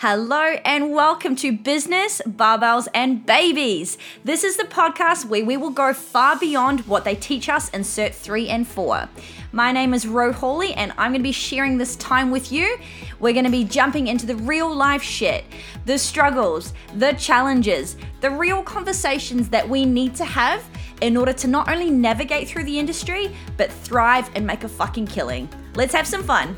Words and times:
Hello 0.00 0.42
and 0.62 0.92
welcome 0.92 1.34
to 1.36 1.56
Business, 1.56 2.20
Barbells, 2.26 2.86
and 2.92 3.24
Babies. 3.24 3.96
This 4.24 4.44
is 4.44 4.58
the 4.58 4.64
podcast 4.64 5.24
where 5.24 5.42
we 5.42 5.56
will 5.56 5.70
go 5.70 5.94
far 5.94 6.38
beyond 6.38 6.80
what 6.80 7.04
they 7.04 7.14
teach 7.14 7.48
us 7.48 7.70
in 7.70 7.80
Cert 7.80 8.12
3 8.12 8.46
and 8.50 8.68
4. 8.68 9.08
My 9.52 9.72
name 9.72 9.94
is 9.94 10.06
Ro 10.06 10.32
Hawley 10.32 10.74
and 10.74 10.92
I'm 10.98 11.12
going 11.12 11.22
to 11.22 11.26
be 11.26 11.32
sharing 11.32 11.78
this 11.78 11.96
time 11.96 12.30
with 12.30 12.52
you. 12.52 12.76
We're 13.20 13.32
going 13.32 13.46
to 13.46 13.50
be 13.50 13.64
jumping 13.64 14.08
into 14.08 14.26
the 14.26 14.36
real 14.36 14.70
life 14.70 15.02
shit, 15.02 15.46
the 15.86 15.98
struggles, 15.98 16.74
the 16.96 17.12
challenges, 17.12 17.96
the 18.20 18.30
real 18.30 18.62
conversations 18.62 19.48
that 19.48 19.66
we 19.66 19.86
need 19.86 20.14
to 20.16 20.26
have 20.26 20.62
in 21.00 21.16
order 21.16 21.32
to 21.32 21.48
not 21.48 21.70
only 21.70 21.90
navigate 21.90 22.48
through 22.48 22.64
the 22.64 22.78
industry, 22.78 23.34
but 23.56 23.72
thrive 23.72 24.28
and 24.34 24.46
make 24.46 24.62
a 24.62 24.68
fucking 24.68 25.06
killing. 25.06 25.48
Let's 25.74 25.94
have 25.94 26.06
some 26.06 26.22
fun. 26.22 26.54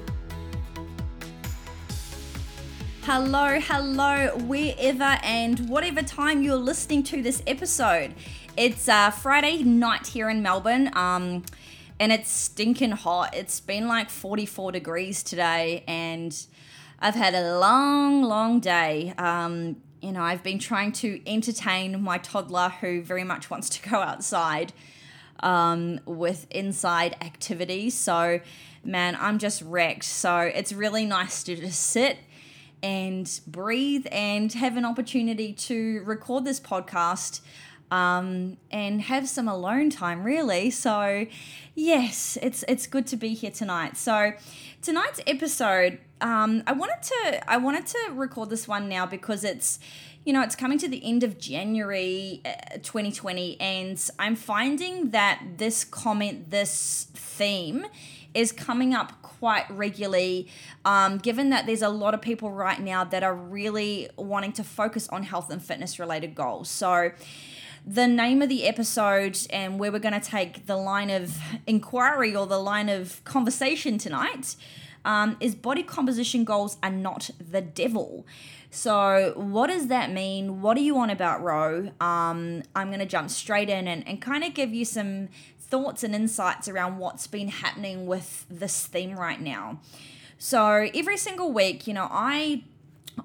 Hello, 3.11 3.59
hello, 3.59 4.37
wherever 4.37 5.19
and 5.23 5.70
whatever 5.70 6.02
time 6.02 6.42
you're 6.42 6.56
listening 6.56 7.02
to 7.05 7.23
this 7.23 7.42
episode. 7.46 8.12
It's 8.55 8.87
uh, 8.87 9.10
Friday 9.10 9.62
night 9.62 10.09
here 10.09 10.28
in 10.28 10.42
Melbourne, 10.42 10.91
um, 10.92 11.42
and 11.98 12.12
it's 12.12 12.30
stinking 12.30 12.91
hot. 12.91 13.34
It's 13.34 13.60
been 13.60 13.88
like 13.88 14.10
44 14.10 14.73
degrees 14.73 15.23
today, 15.23 15.84
and 15.88 16.36
I've 17.00 17.14
had 17.14 17.34
a 17.34 17.59
long, 17.59 18.24
long 18.24 18.60
day. 18.60 19.14
Um, 19.16 19.77
you 20.02 20.12
know, 20.12 20.20
I've 20.20 20.42
been 20.42 20.59
trying 20.59 20.92
to 20.92 21.19
entertain 21.27 22.02
my 22.02 22.19
toddler 22.19 22.69
who 22.69 23.00
very 23.00 23.25
much 23.25 23.48
wants 23.48 23.70
to 23.70 23.88
go 23.88 23.97
outside 23.97 24.75
um, 25.41 25.98
with 26.05 26.47
inside 26.50 27.16
activities. 27.22 27.95
So, 27.95 28.41
man, 28.84 29.16
I'm 29.19 29.38
just 29.38 29.62
wrecked. 29.62 30.05
So, 30.05 30.41
it's 30.41 30.75
really 30.75 31.06
nice 31.06 31.42
to 31.45 31.56
just 31.56 31.80
sit 31.80 32.19
and 32.82 33.41
breathe 33.46 34.06
and 34.10 34.52
have 34.52 34.77
an 34.77 34.84
opportunity 34.84 35.52
to 35.52 36.03
record 36.05 36.44
this 36.44 36.61
podcast 36.61 37.41
um, 37.91 38.58
and 38.70 39.03
have 39.03 39.28
some 39.28 39.48
alone 39.48 39.91
time 39.91 40.22
really. 40.25 40.70
So 40.70 41.27
yes 41.75 42.38
it's 42.42 42.64
it's 42.69 42.86
good 42.86 43.06
to 43.08 43.16
be 43.16 43.34
here 43.34 43.50
tonight. 43.50 43.97
So 43.97 44.33
tonight's 44.83 45.20
episode 45.27 45.98
um, 46.20 46.62
i 46.66 46.72
wanted 46.72 47.03
to 47.03 47.50
i 47.50 47.56
wanted 47.56 47.86
to 47.86 47.98
record 48.14 48.50
this 48.50 48.69
one 48.69 48.88
now 48.88 49.05
because 49.06 49.44
it's 49.44 49.78
you 50.25 50.33
know 50.33 50.42
it's 50.42 50.55
coming 50.55 50.78
to 50.78 50.88
the 50.88 51.05
end 51.05 51.22
of 51.22 51.38
january 51.38 52.41
uh, 52.44 52.77
2020 52.83 53.60
and 53.60 54.10
i'm 54.19 54.36
finding 54.36 55.10
that 55.10 55.42
this 55.56 55.84
comment 55.84 56.50
this 56.50 57.08
theme 57.14 57.86
is 58.34 58.53
coming 58.53 58.95
up 58.95 59.23
quite 59.23 59.69
regularly, 59.71 60.48
um, 60.84 61.19
given 61.19 61.51
that 61.51 61.67
there's 61.67 61.83
a 61.83 61.89
lot 61.89 62.15
of 62.15 62.21
people 62.21 62.51
right 62.51 62.81
now 62.81 63.05
that 63.05 63.23
are 63.23 63.34
really 63.34 64.09
wanting 64.17 64.53
to 64.53 64.65
focus 64.65 65.09
on 65.09 65.23
health 65.23 65.51
and 65.51 65.62
fitness 65.62 65.98
related 65.98 66.34
goals. 66.34 66.69
So, 66.69 67.12
the 67.87 68.06
name 68.06 68.43
of 68.43 68.51
the 68.51 68.67
episode 68.67 69.39
and 69.51 69.79
where 69.79 69.91
we're 69.91 69.99
going 69.99 70.19
to 70.19 70.21
take 70.21 70.67
the 70.67 70.77
line 70.77 71.09
of 71.09 71.39
inquiry 71.67 72.37
or 72.37 72.47
the 72.47 72.59
line 72.59 72.89
of 72.91 73.23
conversation 73.25 73.97
tonight 73.97 74.56
um, 75.05 75.37
is 75.41 75.55
body 75.55 75.83
composition 75.83 76.45
goals 76.45 76.77
are 76.83 76.91
not 76.91 77.31
the 77.39 77.62
devil. 77.62 78.27
So, 78.70 79.33
what 79.36 79.69
does 79.69 79.86
that 79.88 80.12
mean? 80.12 80.61
What 80.61 80.77
do 80.77 80.83
you 80.83 80.94
want 80.94 81.11
about 81.11 81.42
Ro? 81.42 81.91
Um, 82.00 82.62
I'm 82.77 82.88
going 82.88 82.98
to 82.98 83.06
jump 83.06 83.30
straight 83.30 83.70
in 83.70 83.88
and, 83.88 84.06
and 84.06 84.20
kind 84.20 84.44
of 84.44 84.52
give 84.55 84.75
you 84.75 84.84
some 84.84 85.28
thoughts 85.58 86.02
and 86.02 86.14
insights 86.14 86.69
around 86.69 86.98
what's 86.98 87.27
been 87.27 87.48
happening 87.48 88.06
with 88.06 88.44
this 88.50 88.86
theme 88.86 89.16
right 89.16 89.41
now. 89.41 89.80
So, 90.36 90.88
every 90.94 91.16
single 91.16 91.50
week, 91.50 91.86
you 91.86 91.94
know, 91.94 92.08
I 92.10 92.64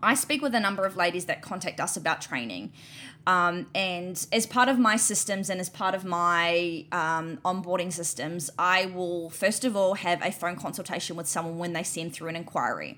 I 0.01 0.15
speak 0.15 0.41
with 0.41 0.55
a 0.55 0.59
number 0.59 0.85
of 0.85 0.95
ladies 0.95 1.25
that 1.25 1.41
contact 1.41 1.79
us 1.79 1.97
about 1.97 2.21
training. 2.21 2.71
Um, 3.25 3.67
and 3.73 4.25
as 4.31 4.45
part 4.45 4.67
of 4.67 4.77
my 4.77 4.97
systems 4.97 5.49
and 5.49 5.61
as 5.61 5.69
part 5.69 5.95
of 5.95 6.03
my 6.03 6.85
um, 6.91 7.37
onboarding 7.45 7.91
systems, 7.93 8.49
I 8.57 8.87
will 8.87 9.29
first 9.29 9.63
of 9.63 9.75
all 9.75 9.93
have 9.95 10.21
a 10.21 10.31
phone 10.31 10.55
consultation 10.55 11.15
with 11.15 11.27
someone 11.27 11.57
when 11.57 11.73
they 11.73 11.83
send 11.83 12.13
through 12.13 12.29
an 12.29 12.35
inquiry. 12.35 12.97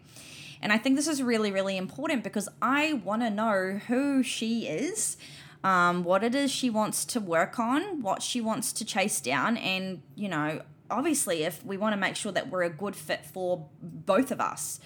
And 0.62 0.72
I 0.72 0.78
think 0.78 0.96
this 0.96 1.08
is 1.08 1.22
really, 1.22 1.52
really 1.52 1.78
important 1.78 2.24
because 2.24 2.50
I 2.62 2.94
want 2.94 3.22
to 3.22 3.30
know 3.30 3.80
who 3.88 4.24
she 4.24 4.68
is, 4.68 5.18
um, 5.64 6.04
what 6.04 6.24
it 6.24 6.36
is 6.36 6.52
she 6.52 6.70
wants 6.70 7.06
to 7.06 7.20
work 7.20 7.60
on, 7.60 8.02
what 8.02 8.22
she 8.22 8.42
wants 8.42 8.72
to 8.74 8.86
chase 8.86 9.20
down, 9.20 9.58
and, 9.58 10.02
you 10.16 10.30
know, 10.30 10.62
obviously, 10.90 11.44
if 11.44 11.66
we 11.66 11.78
want 11.78 11.94
to 11.94 11.98
make 11.98 12.16
sure 12.16 12.32
that 12.32 12.50
we're 12.50 12.64
a 12.64 12.70
good 12.70 12.96
fit 12.96 13.26
for 13.26 13.68
both 13.82 14.32
of 14.32 14.40
us. 14.40 14.80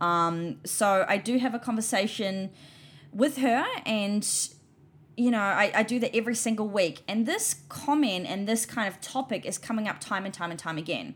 Um, 0.00 0.58
so 0.64 1.06
I 1.08 1.16
do 1.16 1.38
have 1.38 1.54
a 1.54 1.58
conversation 1.58 2.50
with 3.12 3.38
her 3.38 3.64
and 3.86 4.26
you 5.16 5.30
know, 5.30 5.40
I, 5.40 5.72
I 5.74 5.82
do 5.82 5.98
that 6.00 6.14
every 6.14 6.34
single 6.34 6.68
week. 6.68 7.02
And 7.08 7.26
this 7.26 7.62
comment 7.68 8.26
and 8.26 8.46
this 8.46 8.66
kind 8.66 8.86
of 8.86 9.00
topic 9.00 9.46
is 9.46 9.58
coming 9.58 9.88
up 9.88 9.98
time 9.98 10.24
and 10.24 10.34
time 10.34 10.50
and 10.50 10.60
time 10.60 10.78
again. 10.78 11.14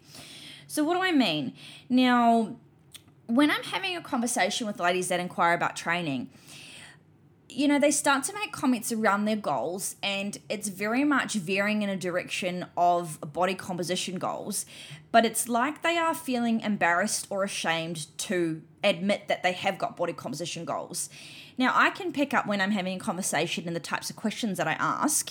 So, 0.67 0.85
what 0.85 0.95
do 0.95 1.03
I 1.03 1.13
mean? 1.13 1.55
Now, 1.89 2.57
when 3.31 3.51
I'm 3.51 3.63
having 3.63 3.97
a 3.97 4.01
conversation 4.01 4.67
with 4.67 4.81
ladies 4.81 5.09
that 5.09 5.21
inquire 5.21 5.55
about 5.55 5.77
training, 5.77 6.31
you 7.49 7.67
know, 7.67 7.79
they 7.79 7.91
start 7.91 8.25
to 8.25 8.35
make 8.35 8.53
comments 8.53 8.93
around 8.93 9.25
their 9.25 9.37
goals, 9.37 9.97
and 10.03 10.39
it's 10.49 10.69
very 10.69 11.05
much 11.05 11.35
veering 11.35 11.83
in 11.83 11.89
a 11.89 11.97
direction 11.97 12.67
of 12.77 13.19
body 13.33 13.55
composition 13.55 14.19
goals. 14.19 14.67
But 15.13 15.25
it's 15.25 15.49
like 15.49 15.83
they 15.83 15.97
are 15.97 16.15
feeling 16.15 16.61
embarrassed 16.61 17.27
or 17.31 17.43
ashamed 17.43 18.17
to 18.19 18.63
admit 18.85 19.29
that 19.29 19.43
they 19.43 19.53
have 19.53 19.79
got 19.79 19.97
body 19.97 20.13
composition 20.13 20.65
goals. 20.65 21.11
Now, 21.61 21.75
I 21.75 21.91
can 21.91 22.11
pick 22.11 22.33
up 22.33 22.47
when 22.47 22.59
I'm 22.59 22.71
having 22.71 22.97
a 22.97 22.99
conversation 22.99 23.67
and 23.67 23.77
the 23.77 23.81
types 23.81 24.09
of 24.09 24.17
questions 24.17 24.57
that 24.57 24.67
I 24.67 24.73
ask. 24.73 25.31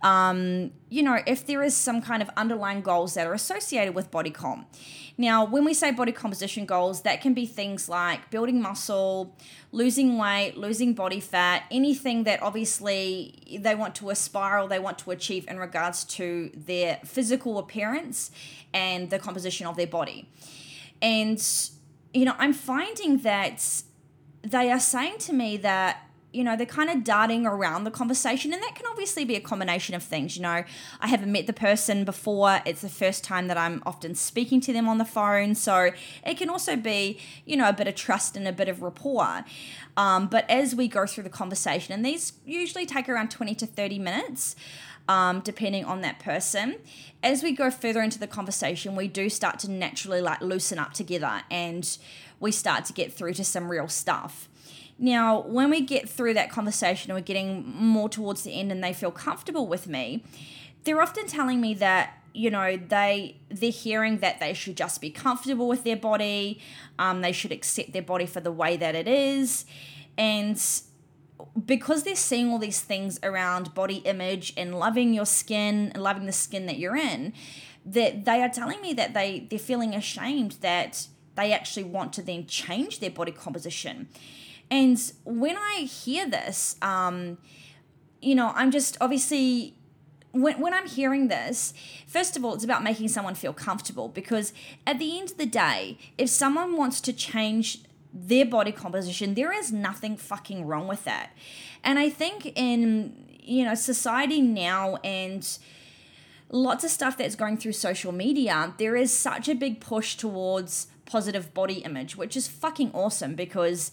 Um, 0.00 0.70
you 0.88 1.02
know, 1.02 1.18
if 1.26 1.46
there 1.46 1.62
is 1.62 1.76
some 1.76 2.00
kind 2.00 2.22
of 2.22 2.30
underlying 2.34 2.80
goals 2.80 3.12
that 3.12 3.26
are 3.26 3.34
associated 3.34 3.94
with 3.94 4.10
body 4.10 4.30
comp. 4.30 4.74
Now, 5.18 5.44
when 5.44 5.66
we 5.66 5.74
say 5.74 5.90
body 5.90 6.12
composition 6.12 6.64
goals, 6.64 7.02
that 7.02 7.20
can 7.20 7.34
be 7.34 7.44
things 7.44 7.90
like 7.90 8.30
building 8.30 8.62
muscle, 8.62 9.36
losing 9.70 10.16
weight, 10.16 10.56
losing 10.56 10.94
body 10.94 11.20
fat, 11.20 11.64
anything 11.70 12.24
that 12.24 12.42
obviously 12.42 13.58
they 13.60 13.74
want 13.74 13.94
to 13.96 14.08
aspire 14.08 14.60
or 14.60 14.68
they 14.68 14.78
want 14.78 14.98
to 15.00 15.10
achieve 15.10 15.44
in 15.46 15.58
regards 15.58 16.04
to 16.04 16.50
their 16.54 17.00
physical 17.04 17.58
appearance 17.58 18.30
and 18.72 19.10
the 19.10 19.18
composition 19.18 19.66
of 19.66 19.76
their 19.76 19.86
body. 19.86 20.26
And, 21.02 21.38
you 22.14 22.24
know, 22.24 22.34
I'm 22.38 22.54
finding 22.54 23.18
that 23.18 23.82
they 24.50 24.70
are 24.70 24.80
saying 24.80 25.18
to 25.18 25.32
me 25.32 25.56
that 25.58 26.06
you 26.36 26.44
know, 26.44 26.54
they're 26.54 26.66
kind 26.66 26.90
of 26.90 27.02
darting 27.02 27.46
around 27.46 27.84
the 27.84 27.90
conversation, 27.90 28.52
and 28.52 28.62
that 28.62 28.74
can 28.74 28.84
obviously 28.90 29.24
be 29.24 29.36
a 29.36 29.40
combination 29.40 29.94
of 29.94 30.02
things. 30.02 30.36
You 30.36 30.42
know, 30.42 30.64
I 31.00 31.06
haven't 31.06 31.32
met 31.32 31.46
the 31.46 31.54
person 31.54 32.04
before, 32.04 32.60
it's 32.66 32.82
the 32.82 32.90
first 32.90 33.24
time 33.24 33.48
that 33.48 33.56
I'm 33.56 33.82
often 33.86 34.14
speaking 34.14 34.60
to 34.62 34.72
them 34.72 34.86
on 34.86 34.98
the 34.98 35.06
phone, 35.06 35.54
so 35.54 35.92
it 36.26 36.36
can 36.36 36.50
also 36.50 36.76
be, 36.76 37.18
you 37.46 37.56
know, 37.56 37.70
a 37.70 37.72
bit 37.72 37.88
of 37.88 37.94
trust 37.94 38.36
and 38.36 38.46
a 38.46 38.52
bit 38.52 38.68
of 38.68 38.82
rapport. 38.82 39.46
Um, 39.96 40.26
but 40.26 40.48
as 40.50 40.74
we 40.74 40.88
go 40.88 41.06
through 41.06 41.24
the 41.24 41.30
conversation, 41.30 41.94
and 41.94 42.04
these 42.04 42.34
usually 42.44 42.84
take 42.84 43.08
around 43.08 43.30
20 43.30 43.54
to 43.54 43.66
30 43.66 43.98
minutes. 43.98 44.56
Um, 45.08 45.38
depending 45.38 45.84
on 45.84 46.00
that 46.00 46.18
person. 46.18 46.78
As 47.22 47.40
we 47.40 47.52
go 47.52 47.70
further 47.70 48.02
into 48.02 48.18
the 48.18 48.26
conversation, 48.26 48.96
we 48.96 49.06
do 49.06 49.28
start 49.28 49.60
to 49.60 49.70
naturally 49.70 50.20
like 50.20 50.40
loosen 50.40 50.80
up 50.80 50.94
together 50.94 51.42
and 51.48 51.96
we 52.40 52.52
start 52.52 52.84
to 52.86 52.92
get 52.92 53.12
through 53.12 53.34
to 53.34 53.44
some 53.44 53.70
real 53.70 53.88
stuff. 53.88 54.48
Now, 54.98 55.40
when 55.42 55.68
we 55.70 55.82
get 55.82 56.08
through 56.08 56.34
that 56.34 56.50
conversation 56.50 57.10
and 57.10 57.18
we're 57.18 57.24
getting 57.24 57.64
more 57.76 58.08
towards 58.08 58.42
the 58.42 58.52
end 58.52 58.72
and 58.72 58.82
they 58.82 58.92
feel 58.92 59.10
comfortable 59.10 59.66
with 59.66 59.86
me, 59.86 60.24
they're 60.84 61.02
often 61.02 61.26
telling 61.26 61.60
me 61.60 61.74
that 61.74 62.14
you 62.32 62.50
know 62.50 62.76
they 62.76 63.36
they're 63.48 63.70
hearing 63.70 64.18
that 64.18 64.40
they 64.40 64.52
should 64.52 64.76
just 64.76 65.00
be 65.00 65.10
comfortable 65.10 65.66
with 65.66 65.84
their 65.84 65.96
body 65.96 66.60
um, 66.98 67.22
they 67.22 67.32
should 67.32 67.50
accept 67.50 67.92
their 67.92 68.02
body 68.02 68.26
for 68.26 68.40
the 68.40 68.52
way 68.52 68.76
that 68.76 68.94
it 68.94 69.08
is 69.08 69.64
and 70.18 70.82
because 71.64 72.02
they're 72.02 72.14
seeing 72.14 72.50
all 72.50 72.58
these 72.58 72.80
things 72.80 73.18
around 73.22 73.74
body 73.74 73.96
image 73.98 74.52
and 74.56 74.78
loving 74.78 75.14
your 75.14 75.24
skin 75.24 75.90
and 75.94 76.02
loving 76.02 76.26
the 76.26 76.32
skin 76.32 76.66
that 76.66 76.78
you're 76.78 76.96
in 76.96 77.32
that 77.86 78.24
they 78.26 78.42
are 78.42 78.50
telling 78.50 78.80
me 78.82 78.92
that 78.92 79.14
they 79.14 79.46
they're 79.48 79.58
feeling 79.58 79.94
ashamed 79.94 80.52
that 80.60 81.06
they 81.36 81.52
actually 81.52 81.84
want 81.84 82.12
to 82.14 82.22
then 82.22 82.46
change 82.46 83.00
their 83.00 83.10
body 83.10 83.32
composition 83.32 84.08
and 84.70 85.12
when 85.24 85.56
I 85.56 85.80
hear 85.80 86.28
this, 86.28 86.76
um, 86.82 87.38
you 88.20 88.34
know, 88.34 88.52
I'm 88.54 88.70
just 88.70 88.96
obviously 89.00 89.74
when, 90.32 90.60
when 90.60 90.74
I'm 90.74 90.86
hearing 90.86 91.28
this, 91.28 91.72
first 92.06 92.36
of 92.36 92.44
all, 92.44 92.54
it's 92.54 92.64
about 92.64 92.82
making 92.82 93.08
someone 93.08 93.34
feel 93.34 93.52
comfortable 93.52 94.08
because 94.08 94.52
at 94.86 94.98
the 94.98 95.18
end 95.18 95.30
of 95.30 95.38
the 95.38 95.46
day, 95.46 95.98
if 96.18 96.28
someone 96.28 96.76
wants 96.76 97.00
to 97.02 97.12
change 97.12 97.82
their 98.12 98.44
body 98.44 98.72
composition, 98.72 99.34
there 99.34 99.52
is 99.52 99.72
nothing 99.72 100.16
fucking 100.16 100.66
wrong 100.66 100.88
with 100.88 101.04
that. 101.04 101.30
And 101.84 101.98
I 101.98 102.10
think 102.10 102.52
in, 102.56 103.28
you 103.40 103.64
know, 103.64 103.74
society 103.74 104.40
now 104.40 104.96
and 104.96 105.46
lots 106.50 106.84
of 106.84 106.90
stuff 106.90 107.16
that's 107.16 107.34
going 107.34 107.56
through 107.56 107.72
social 107.72 108.12
media, 108.12 108.74
there 108.78 108.96
is 108.96 109.12
such 109.12 109.48
a 109.48 109.54
big 109.54 109.80
push 109.80 110.16
towards 110.16 110.88
positive 111.06 111.54
body 111.54 111.78
image, 111.78 112.16
which 112.16 112.36
is 112.36 112.48
fucking 112.48 112.90
awesome 112.92 113.34
because 113.34 113.92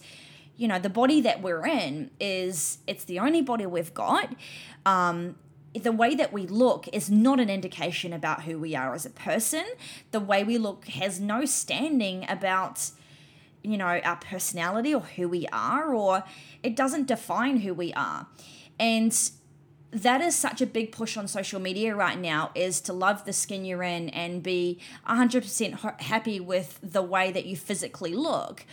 you 0.56 0.68
know, 0.68 0.78
the 0.78 0.90
body 0.90 1.20
that 1.20 1.42
we're 1.42 1.66
in 1.66 2.10
is 2.20 2.78
it's 2.86 3.04
the 3.04 3.18
only 3.18 3.42
body 3.42 3.66
we've 3.66 3.94
got. 3.94 4.34
Um, 4.86 5.36
the 5.74 5.90
way 5.90 6.14
that 6.14 6.32
we 6.32 6.46
look 6.46 6.86
is 6.92 7.10
not 7.10 7.40
an 7.40 7.50
indication 7.50 8.12
about 8.12 8.42
who 8.42 8.60
we 8.60 8.76
are 8.76 8.94
as 8.94 9.04
a 9.04 9.10
person. 9.10 9.64
The 10.12 10.20
way 10.20 10.44
we 10.44 10.56
look 10.58 10.86
has 10.86 11.18
no 11.18 11.44
standing 11.44 12.24
about, 12.28 12.90
you 13.62 13.76
know, 13.76 13.86
our 13.86 14.16
personality 14.16 14.94
or 14.94 15.00
who 15.00 15.28
we 15.28 15.48
are, 15.48 15.92
or 15.92 16.22
it 16.62 16.76
doesn't 16.76 17.08
define 17.08 17.58
who 17.58 17.74
we 17.74 17.92
are. 17.94 18.28
And 18.78 19.30
that 19.94 20.20
is 20.20 20.34
such 20.34 20.60
a 20.60 20.66
big 20.66 20.92
push 20.92 21.16
on 21.16 21.28
social 21.28 21.60
media 21.60 21.94
right 21.94 22.18
now 22.18 22.50
is 22.54 22.80
to 22.82 22.92
love 22.92 23.24
the 23.24 23.32
skin 23.32 23.64
you're 23.64 23.82
in 23.82 24.08
and 24.10 24.42
be 24.42 24.78
100% 25.08 26.00
happy 26.02 26.40
with 26.40 26.78
the 26.82 27.02
way 27.02 27.30
that 27.30 27.46
you 27.46 27.56
physically 27.56 28.12
look 28.12 28.66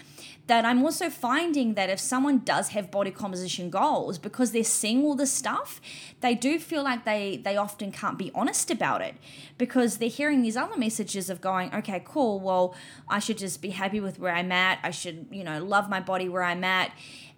that 0.47 0.65
I'm 0.65 0.83
also 0.83 1.09
finding 1.09 1.75
that 1.75 1.89
if 1.89 1.97
someone 1.97 2.39
does 2.39 2.69
have 2.69 2.91
body 2.91 3.11
composition 3.11 3.69
goals 3.69 4.17
because 4.17 4.51
they're 4.51 4.63
seeing 4.65 5.03
all 5.03 5.15
this 5.15 5.31
stuff, 5.31 5.79
they 6.19 6.35
do 6.35 6.59
feel 6.59 6.83
like 6.83 7.05
they 7.05 7.39
they 7.41 7.55
often 7.55 7.91
can't 7.91 8.17
be 8.17 8.31
honest 8.35 8.69
about 8.69 9.01
it 9.01 9.15
because 9.57 9.97
they're 9.97 10.09
hearing 10.09 10.41
these 10.41 10.57
other 10.57 10.75
messages 10.75 11.29
of 11.29 11.39
going, 11.39 11.73
okay, 11.73 12.01
cool, 12.03 12.41
well, 12.41 12.75
I 13.07 13.19
should 13.19 13.37
just 13.37 13.61
be 13.61 13.69
happy 13.69 14.01
with 14.01 14.19
where 14.19 14.33
I'm 14.33 14.51
at. 14.51 14.79
I 14.83 14.91
should, 14.91 15.27
you 15.31 15.45
know, 15.45 15.63
love 15.63 15.89
my 15.89 16.01
body 16.01 16.27
where 16.27 16.43
I'm 16.43 16.65
at. 16.65 16.91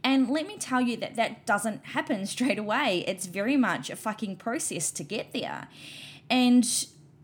And 0.04 0.30
let 0.30 0.48
me 0.48 0.58
tell 0.58 0.82
you 0.82 0.98
that 0.98 1.16
that 1.16 1.46
doesn't 1.46 1.86
happen 1.88 2.26
straight 2.36 2.60
away. 2.60 3.04
It's 3.08 3.26
very 3.26 3.58
much 3.58 3.90
a 3.90 3.96
fucking 3.96 4.38
process 4.38 4.92
to 4.92 5.04
get 5.04 5.34
there. 5.34 5.68
And 6.30 6.66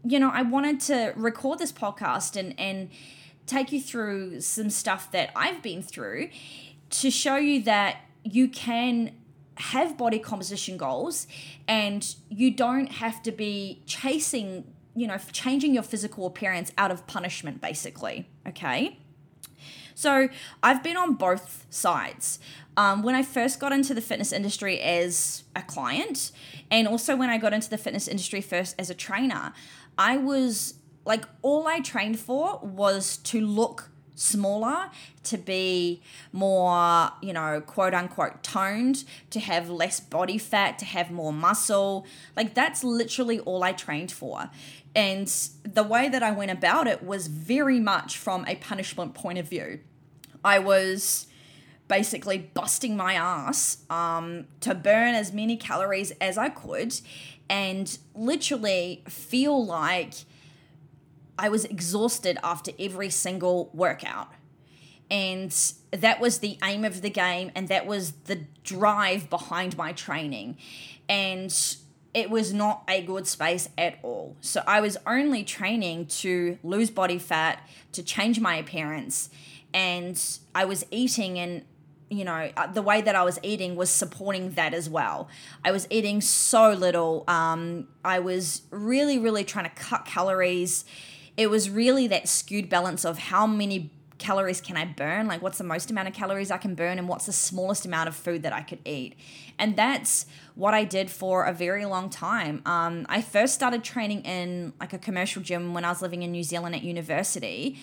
you 0.03 0.17
know, 0.17 0.29
I 0.29 0.43
wanted 0.43 0.79
to 0.81 1.13
record 1.15 1.59
this 1.59 1.71
podcast 1.71 2.37
and 2.37 2.57
and 2.59 2.89
take 3.45 3.71
you 3.71 3.81
through 3.81 4.39
some 4.41 4.69
stuff 4.69 5.11
that 5.11 5.31
I've 5.35 5.61
been 5.61 5.81
through 5.81 6.29
to 6.91 7.09
show 7.09 7.35
you 7.37 7.63
that 7.63 7.97
you 8.23 8.47
can 8.47 9.11
have 9.55 9.97
body 9.97 10.19
composition 10.19 10.77
goals 10.77 11.27
and 11.67 12.15
you 12.29 12.51
don't 12.51 12.91
have 12.93 13.21
to 13.23 13.31
be 13.31 13.81
chasing, 13.85 14.71
you 14.95 15.07
know, 15.07 15.17
changing 15.31 15.73
your 15.73 15.83
physical 15.83 16.25
appearance 16.25 16.71
out 16.77 16.91
of 16.91 17.05
punishment, 17.07 17.59
basically. 17.59 18.29
Okay. 18.47 18.99
So 19.95 20.29
I've 20.63 20.83
been 20.83 20.97
on 20.97 21.15
both 21.15 21.65
sides. 21.69 22.39
Um, 22.77 23.03
when 23.03 23.15
I 23.15 23.23
first 23.23 23.59
got 23.59 23.71
into 23.73 23.94
the 23.94 24.01
fitness 24.01 24.31
industry 24.31 24.79
as 24.79 25.44
a 25.56 25.61
client, 25.61 26.31
and 26.71 26.88
also 26.88 27.15
when 27.15 27.29
I 27.29 27.38
got 27.38 27.51
into 27.51 27.69
the 27.69 27.77
fitness 27.77 28.07
industry 28.07 28.41
first 28.41 28.75
as 28.79 28.89
a 28.89 28.95
trainer, 28.95 29.53
I 29.97 30.17
was 30.17 30.75
like 31.06 31.25
all 31.41 31.67
I 31.67 31.79
trained 31.79 32.19
for 32.19 32.59
was 32.59 33.17
to 33.17 33.41
look 33.41 33.89
smaller, 34.19 34.89
to 35.23 35.38
be 35.38 36.01
more, 36.33 37.09
you 37.21 37.33
know, 37.33 37.61
quote 37.65 37.94
unquote 37.94 38.44
toned, 38.44 39.06
to 39.29 39.39
have 39.39 39.69
less 39.69 40.00
body 40.00 40.38
fat, 40.38 40.77
to 40.79 40.85
have 40.85 41.09
more 41.09 41.31
muscle. 41.31 42.06
Like 42.35 42.53
that's 42.53 42.83
literally 42.83 43.39
all 43.39 43.63
I 43.63 43.71
trained 43.71 44.11
for. 44.11 44.50
And 44.99 45.33
the 45.63 45.83
way 45.83 46.09
that 46.09 46.21
I 46.21 46.31
went 46.31 46.51
about 46.51 46.85
it 46.85 47.01
was 47.01 47.27
very 47.27 47.79
much 47.79 48.17
from 48.17 48.45
a 48.47 48.55
punishment 48.55 49.13
point 49.13 49.39
of 49.39 49.47
view. 49.47 49.79
I 50.43 50.59
was 50.59 51.27
basically 51.87 52.37
busting 52.53 52.97
my 52.97 53.13
ass 53.13 53.77
um, 53.89 54.47
to 54.59 54.75
burn 54.75 55.15
as 55.15 55.31
many 55.31 55.55
calories 55.55 56.11
as 56.19 56.37
I 56.37 56.49
could 56.49 56.99
and 57.49 57.97
literally 58.13 59.05
feel 59.07 59.65
like 59.65 60.15
I 61.37 61.47
was 61.47 61.63
exhausted 61.63 62.37
after 62.43 62.73
every 62.77 63.09
single 63.09 63.69
workout. 63.73 64.27
And 65.09 65.55
that 65.91 66.19
was 66.19 66.39
the 66.39 66.57
aim 66.61 66.83
of 66.83 67.01
the 67.01 67.09
game, 67.09 67.51
and 67.55 67.69
that 67.69 67.85
was 67.85 68.11
the 68.25 68.41
drive 68.63 69.29
behind 69.29 69.77
my 69.77 69.93
training. 69.93 70.57
And 71.07 71.55
it 72.19 72.30
was 72.30 72.54
not 72.54 72.83
a 72.88 73.01
good 73.01 73.25
space 73.25 73.69
at 73.77 73.98
all. 74.04 74.36
So 74.42 74.62
I 74.68 74.81
was 74.81 74.98
only 75.07 75.44
training 75.44 76.07
to 76.07 76.60
lose 76.63 76.89
body 76.89 77.18
fat, 77.18 77.68
to 77.94 78.04
change 78.04 78.39
my 78.39 78.56
appearance, 78.56 79.30
and 79.74 80.21
I 80.54 80.66
was 80.66 80.86
eating 80.92 81.39
and 81.39 81.63
you 82.10 82.25
know 82.25 82.51
uh, 82.57 82.68
the 82.68 82.81
way 82.81 83.01
that 83.01 83.16
I 83.16 83.24
was 83.24 83.39
eating 83.44 83.75
was 83.75 83.89
supporting 83.89 84.51
that 84.51 84.74
as 84.74 84.89
well. 84.89 85.30
I 85.63 85.71
was 85.71 85.88
eating 85.89 86.21
so 86.21 86.71
little. 86.71 87.24
Um, 87.27 87.88
I 88.04 88.19
was 88.19 88.63
really, 88.69 89.18
really 89.18 89.44
trying 89.44 89.66
to 89.66 89.75
cut 89.75 90.06
calories 90.06 90.86
it 91.39 91.50
was 91.50 91.69
really 91.69 92.06
that 92.06 92.27
skewed 92.27 92.68
balance 92.68 93.06
of 93.06 93.18
how 93.18 93.48
many 93.48 93.92
calories 94.19 94.62
can 94.62 94.77
I 94.77 94.86
burn? 94.86 95.27
Like, 95.27 95.42
what's 95.42 95.57
the 95.57 95.63
most 95.63 95.89
amount 95.89 96.07
of 96.07 96.13
calories 96.13 96.51
I 96.51 96.57
can 96.57 96.75
burn, 96.75 97.00
and 97.00 97.07
what's 97.07 97.25
the 97.25 97.33
smallest 97.33 97.86
amount 97.86 98.07
of 98.10 98.16
food 98.16 98.44
that 98.44 98.54
I 98.54 98.62
could 98.62 98.80
eat? 98.86 99.16
And 99.57 99.75
that's 99.75 100.25
what 100.56 100.74
I 100.74 100.83
did 100.83 101.10
for 101.10 101.45
a 101.45 101.54
very 101.54 101.86
long 101.86 102.10
time. 102.10 102.62
Um, 102.66 103.06
I 103.10 103.21
first 103.21 103.56
started 103.56 103.83
training 103.83 104.21
in 104.21 104.74
like 104.80 104.94
a 104.94 105.00
commercial 105.00 105.42
gym 105.42 105.74
when 105.74 105.86
I 105.86 105.89
was 105.89 106.01
living 106.01 106.21
in 106.21 106.31
New 106.31 106.44
Zealand 106.44 106.75
at 106.75 106.83
university. 106.83 107.77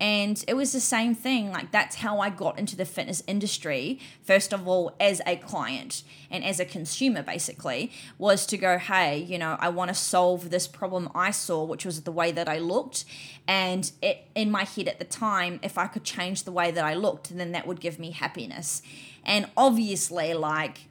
And 0.00 0.42
it 0.48 0.54
was 0.54 0.72
the 0.72 0.80
same 0.80 1.14
thing. 1.14 1.52
Like, 1.52 1.70
that's 1.72 1.96
how 1.96 2.20
I 2.20 2.30
got 2.30 2.58
into 2.58 2.74
the 2.74 2.86
fitness 2.86 3.22
industry, 3.26 4.00
first 4.22 4.54
of 4.54 4.66
all, 4.66 4.96
as 4.98 5.20
a 5.26 5.36
client 5.36 6.02
and 6.30 6.42
as 6.42 6.58
a 6.58 6.64
consumer, 6.64 7.22
basically, 7.22 7.92
was 8.16 8.46
to 8.46 8.56
go, 8.56 8.78
hey, 8.78 9.18
you 9.18 9.36
know, 9.36 9.58
I 9.60 9.68
want 9.68 9.88
to 9.88 9.94
solve 9.94 10.48
this 10.48 10.66
problem 10.66 11.10
I 11.14 11.30
saw, 11.32 11.64
which 11.64 11.84
was 11.84 12.02
the 12.02 12.12
way 12.12 12.32
that 12.32 12.48
I 12.48 12.58
looked. 12.58 13.04
And 13.46 13.92
it, 14.00 14.26
in 14.34 14.50
my 14.50 14.64
head 14.64 14.88
at 14.88 14.98
the 14.98 15.04
time, 15.04 15.60
if 15.62 15.76
I 15.76 15.86
could 15.86 16.04
change 16.04 16.44
the 16.44 16.52
way 16.52 16.70
that 16.70 16.84
I 16.84 16.94
looked, 16.94 17.36
then 17.36 17.52
that 17.52 17.66
would 17.66 17.80
give 17.80 17.98
me 17.98 18.12
happiness. 18.12 18.80
And 19.22 19.50
obviously, 19.54 20.32
like, 20.32 20.86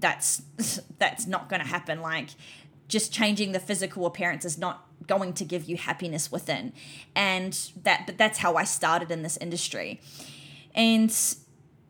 that's 0.00 0.42
that's 0.98 1.26
not 1.26 1.48
going 1.48 1.62
to 1.62 1.68
happen 1.68 2.00
like 2.00 2.30
just 2.90 3.12
changing 3.12 3.52
the 3.52 3.60
physical 3.60 4.04
appearance 4.04 4.44
is 4.44 4.58
not 4.58 4.86
going 5.06 5.32
to 5.34 5.44
give 5.44 5.64
you 5.64 5.76
happiness 5.76 6.30
within. 6.30 6.72
And 7.14 7.58
that 7.82 8.06
but 8.06 8.18
that's 8.18 8.38
how 8.38 8.56
I 8.56 8.64
started 8.64 9.10
in 9.10 9.22
this 9.22 9.38
industry. 9.38 10.00
And 10.74 11.14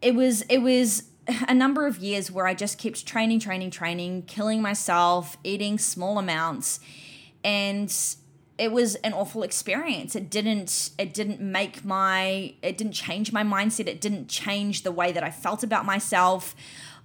it 0.01 0.15
was 0.15 0.43
it 0.43 0.59
was 0.59 1.05
a 1.49 1.55
number 1.55 1.87
of 1.87 1.99
years 1.99 2.31
where 2.31 2.47
I 2.47 2.55
just 2.55 2.79
kept 2.79 3.07
training 3.07 3.41
training 3.41 3.71
training 3.71 4.23
killing 4.23 4.63
myself 4.63 5.37
eating 5.43 5.79
small 5.79 6.19
amounts. 6.19 6.81
And 7.43 7.93
it 8.59 8.73
was 8.73 8.95
an 8.97 9.15
awful 9.15 9.43
experience. 9.43 10.15
It 10.15 10.31
didn't 10.31 10.91
it 10.99 11.15
didn't 11.15 11.41
make 11.41 11.85
my 11.85 12.55
it 12.63 12.77
didn't 12.77 12.93
change 12.93 13.33
my 13.33 13.43
mindset. 13.43 13.87
It 13.87 14.01
didn't 14.01 14.29
change 14.29 14.83
the 14.83 14.93
way 14.93 15.13
that 15.13 15.25
I 15.25 15.31
felt 15.31 15.63
about 15.63 15.85
myself 15.85 16.55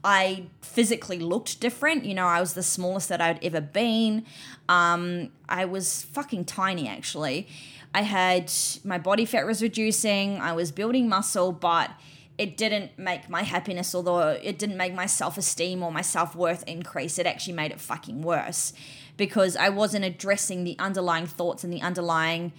I 0.05 0.43
physically 0.61 1.17
looked 1.17 1.59
different. 1.59 2.05
You 2.05 2.13
know, 2.13 2.27
I 2.27 2.39
was 2.39 2.53
the 2.53 2.61
smallest 2.61 3.09
that 3.09 3.19
I'd 3.19 3.43
ever 3.43 3.59
been. 3.59 4.25
Um, 4.69 5.31
I 5.49 5.65
was 5.65 6.03
fucking 6.03 6.45
tiny, 6.45 6.87
actually. 6.87 7.47
I 7.93 8.03
had 8.03 8.53
my 8.83 8.99
body 8.99 9.25
fat 9.25 9.47
was 9.47 9.63
reducing. 9.63 10.39
I 10.39 10.53
was 10.53 10.71
building 10.71 11.09
muscle, 11.09 11.51
but 11.51 11.89
it 12.37 12.55
didn't 12.55 12.99
make 12.99 13.29
my 13.29 13.41
happiness, 13.41 13.95
although 13.95 14.29
it 14.29 14.59
didn't 14.59 14.77
make 14.77 14.93
my 14.93 15.07
self 15.07 15.39
esteem 15.39 15.81
or 15.81 15.91
my 15.91 16.01
self 16.01 16.35
worth 16.35 16.63
increase. 16.67 17.17
It 17.17 17.25
actually 17.25 17.53
made 17.53 17.71
it 17.71 17.81
fucking 17.81 18.21
worse 18.21 18.73
because 19.17 19.57
I 19.57 19.69
wasn't 19.69 20.05
addressing 20.05 20.65
the 20.65 20.77
underlying 20.77 21.25
thoughts 21.25 21.63
and 21.63 21.73
the 21.73 21.81
underlying 21.81 22.53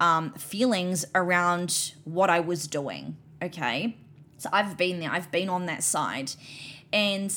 um, 0.00 0.32
feelings 0.32 1.06
around 1.14 1.94
what 2.04 2.28
I 2.28 2.40
was 2.40 2.66
doing. 2.66 3.16
Okay. 3.42 3.96
So 4.36 4.48
I've 4.52 4.76
been 4.76 5.00
there, 5.00 5.10
I've 5.10 5.30
been 5.30 5.48
on 5.48 5.66
that 5.66 5.82
side. 5.82 6.32
And 6.92 7.32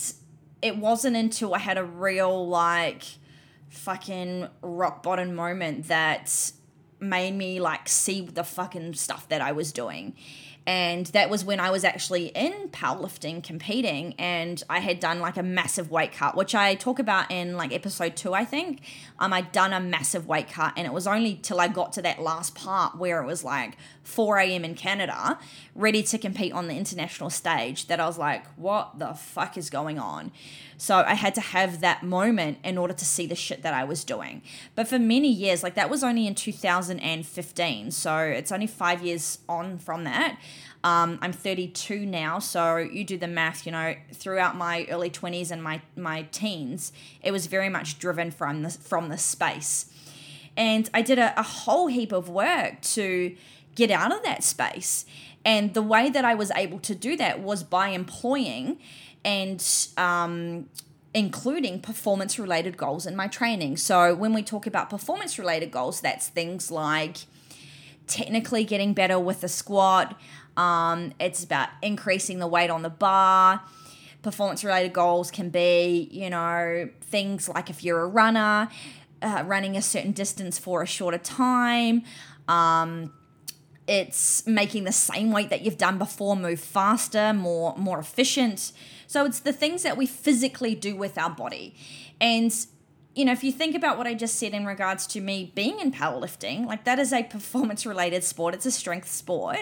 it 0.61 0.77
wasn't 0.77 1.15
until 1.15 1.53
I 1.53 1.59
had 1.59 1.77
a 1.77 1.83
real, 1.83 2.47
like, 2.47 3.03
fucking 3.69 4.47
rock 4.61 5.03
bottom 5.03 5.35
moment 5.35 5.87
that 5.87 6.51
made 6.99 7.31
me, 7.35 7.59
like, 7.59 7.89
see 7.89 8.21
the 8.21 8.43
fucking 8.43 8.93
stuff 8.93 9.27
that 9.29 9.41
I 9.41 9.51
was 9.51 9.71
doing. 9.71 10.15
And 10.65 11.07
that 11.07 11.29
was 11.29 11.43
when 11.43 11.59
I 11.59 11.71
was 11.71 11.83
actually 11.83 12.27
in 12.27 12.69
powerlifting 12.69 13.43
competing 13.43 14.13
and 14.17 14.63
I 14.69 14.79
had 14.79 14.99
done 14.99 15.19
like 15.19 15.35
a 15.35 15.43
massive 15.43 15.91
weight 15.91 16.13
cut, 16.13 16.37
which 16.37 16.55
I 16.55 16.75
talk 16.75 16.99
about 16.99 17.29
in 17.31 17.57
like 17.57 17.73
episode 17.73 18.15
two, 18.15 18.33
I 18.33 18.45
think. 18.45 18.81
Um, 19.19 19.33
I'd 19.33 19.51
done 19.51 19.73
a 19.73 19.81
massive 19.81 20.25
weight 20.25 20.49
cut 20.49 20.73
and 20.77 20.87
it 20.87 20.93
was 20.93 21.05
only 21.05 21.35
till 21.35 21.59
I 21.59 21.67
got 21.67 21.91
to 21.93 22.01
that 22.03 22.21
last 22.21 22.55
part 22.55 22.97
where 22.97 23.21
it 23.21 23.25
was 23.25 23.43
like 23.43 23.77
4 24.03 24.37
a.m. 24.39 24.63
in 24.63 24.75
Canada, 24.75 25.37
ready 25.75 26.03
to 26.03 26.17
compete 26.17 26.53
on 26.53 26.67
the 26.67 26.75
international 26.75 27.29
stage, 27.29 27.87
that 27.87 27.99
I 27.99 28.05
was 28.05 28.17
like, 28.17 28.45
what 28.55 28.99
the 28.99 29.13
fuck 29.13 29.57
is 29.57 29.69
going 29.69 29.99
on? 29.99 30.31
So 30.83 30.97
I 30.97 31.13
had 31.13 31.33
to 31.35 31.39
have 31.39 31.79
that 31.79 32.03
moment 32.03 32.57
in 32.61 32.77
order 32.77 32.93
to 32.93 33.05
see 33.05 33.25
the 33.25 33.35
shit 33.35 33.63
that 33.63 33.73
I 33.73 33.85
was 33.85 34.03
doing. 34.03 34.41
But 34.75 34.85
for 34.85 34.99
many 34.99 35.29
years, 35.29 35.63
like 35.63 35.75
that 35.75 35.89
was 35.89 36.03
only 36.03 36.27
in 36.27 36.35
2015. 36.35 37.91
So 37.91 38.17
it's 38.17 38.51
only 38.51 38.67
five 38.67 39.01
years 39.01 39.39
on 39.47 39.77
from 39.77 40.03
that. 40.03 40.37
Um, 40.83 41.19
I'm 41.21 41.31
32 41.31 42.05
now, 42.05 42.39
so 42.39 42.75
you 42.75 43.05
do 43.05 43.17
the 43.17 43.29
math. 43.29 43.65
You 43.65 43.71
know, 43.71 43.95
throughout 44.11 44.57
my 44.57 44.85
early 44.89 45.09
20s 45.09 45.51
and 45.51 45.63
my 45.63 45.81
my 45.95 46.23
teens, 46.33 46.91
it 47.21 47.31
was 47.31 47.45
very 47.47 47.69
much 47.69 47.97
driven 47.97 48.29
from 48.29 48.63
the 48.63 48.69
from 48.69 49.07
the 49.07 49.17
space, 49.17 49.85
and 50.57 50.89
I 50.93 51.01
did 51.01 51.17
a, 51.17 51.39
a 51.39 51.43
whole 51.43 51.87
heap 51.87 52.11
of 52.11 52.27
work 52.27 52.81
to 52.81 53.37
get 53.75 53.89
out 53.89 54.11
of 54.11 54.21
that 54.23 54.43
space. 54.43 55.05
And 55.45 55.73
the 55.73 55.81
way 55.81 56.09
that 56.09 56.25
I 56.25 56.35
was 56.35 56.51
able 56.51 56.79
to 56.79 56.95
do 56.95 57.15
that 57.17 57.39
was 57.39 57.63
by 57.63 57.89
employing 57.89 58.79
and 59.25 59.65
um, 59.97 60.67
including 61.13 61.79
performance 61.79 62.39
related 62.39 62.77
goals 62.77 63.05
in 63.05 63.15
my 63.15 63.27
training. 63.27 63.77
So 63.77 64.15
when 64.15 64.33
we 64.33 64.43
talk 64.43 64.65
about 64.67 64.89
performance 64.89 65.37
related 65.37 65.71
goals, 65.71 66.01
that's 66.01 66.27
things 66.27 66.71
like 66.71 67.17
technically 68.07 68.63
getting 68.63 68.93
better 68.93 69.19
with 69.19 69.41
the 69.41 69.47
squat. 69.47 70.19
Um, 70.57 71.13
it's 71.19 71.43
about 71.43 71.69
increasing 71.81 72.39
the 72.39 72.47
weight 72.47 72.69
on 72.69 72.81
the 72.81 72.89
bar. 72.89 73.61
Performance 74.21 74.63
related 74.63 74.93
goals 74.93 75.31
can 75.31 75.49
be, 75.49 76.07
you 76.11 76.29
know, 76.29 76.89
things 77.01 77.49
like 77.49 77.69
if 77.69 77.83
you're 77.83 78.01
a 78.01 78.07
runner, 78.07 78.69
uh, 79.21 79.43
running 79.45 79.75
a 79.77 79.81
certain 79.81 80.11
distance 80.11 80.57
for 80.57 80.81
a 80.81 80.87
shorter 80.87 81.17
time. 81.17 82.03
Um, 82.47 83.13
it's 83.87 84.47
making 84.47 84.85
the 84.85 84.91
same 84.93 85.31
weight 85.31 85.49
that 85.49 85.61
you've 85.61 85.77
done 85.77 85.97
before 85.97 86.35
move 86.35 86.59
faster, 86.59 87.33
more 87.33 87.75
more 87.77 87.99
efficient. 87.99 88.71
So 89.13 89.25
it's 89.25 89.41
the 89.41 89.53
things 89.53 89.83
that 89.83 89.95
we 89.95 90.07
physically 90.07 90.73
do 90.73 90.95
with 90.95 91.19
our 91.19 91.29
body. 91.29 91.75
And 92.19 92.51
you 93.13 93.25
know, 93.25 93.31
if 93.31 93.43
you 93.43 93.51
think 93.51 93.75
about 93.75 93.95
what 93.99 94.07
I 94.07 94.15
just 94.15 94.37
said 94.37 94.55
in 94.55 94.65
regards 94.65 95.05
to 95.05 95.21
me 95.21 95.51
being 95.53 95.79
in 95.79 95.91
powerlifting, 95.91 96.65
like 96.65 96.83
that 96.85 96.97
is 96.97 97.13
a 97.13 97.21
performance 97.35 97.85
related 97.85 98.23
sport, 98.23 98.55
it's 98.55 98.65
a 98.65 98.71
strength 98.71 99.07
sport. 99.07 99.59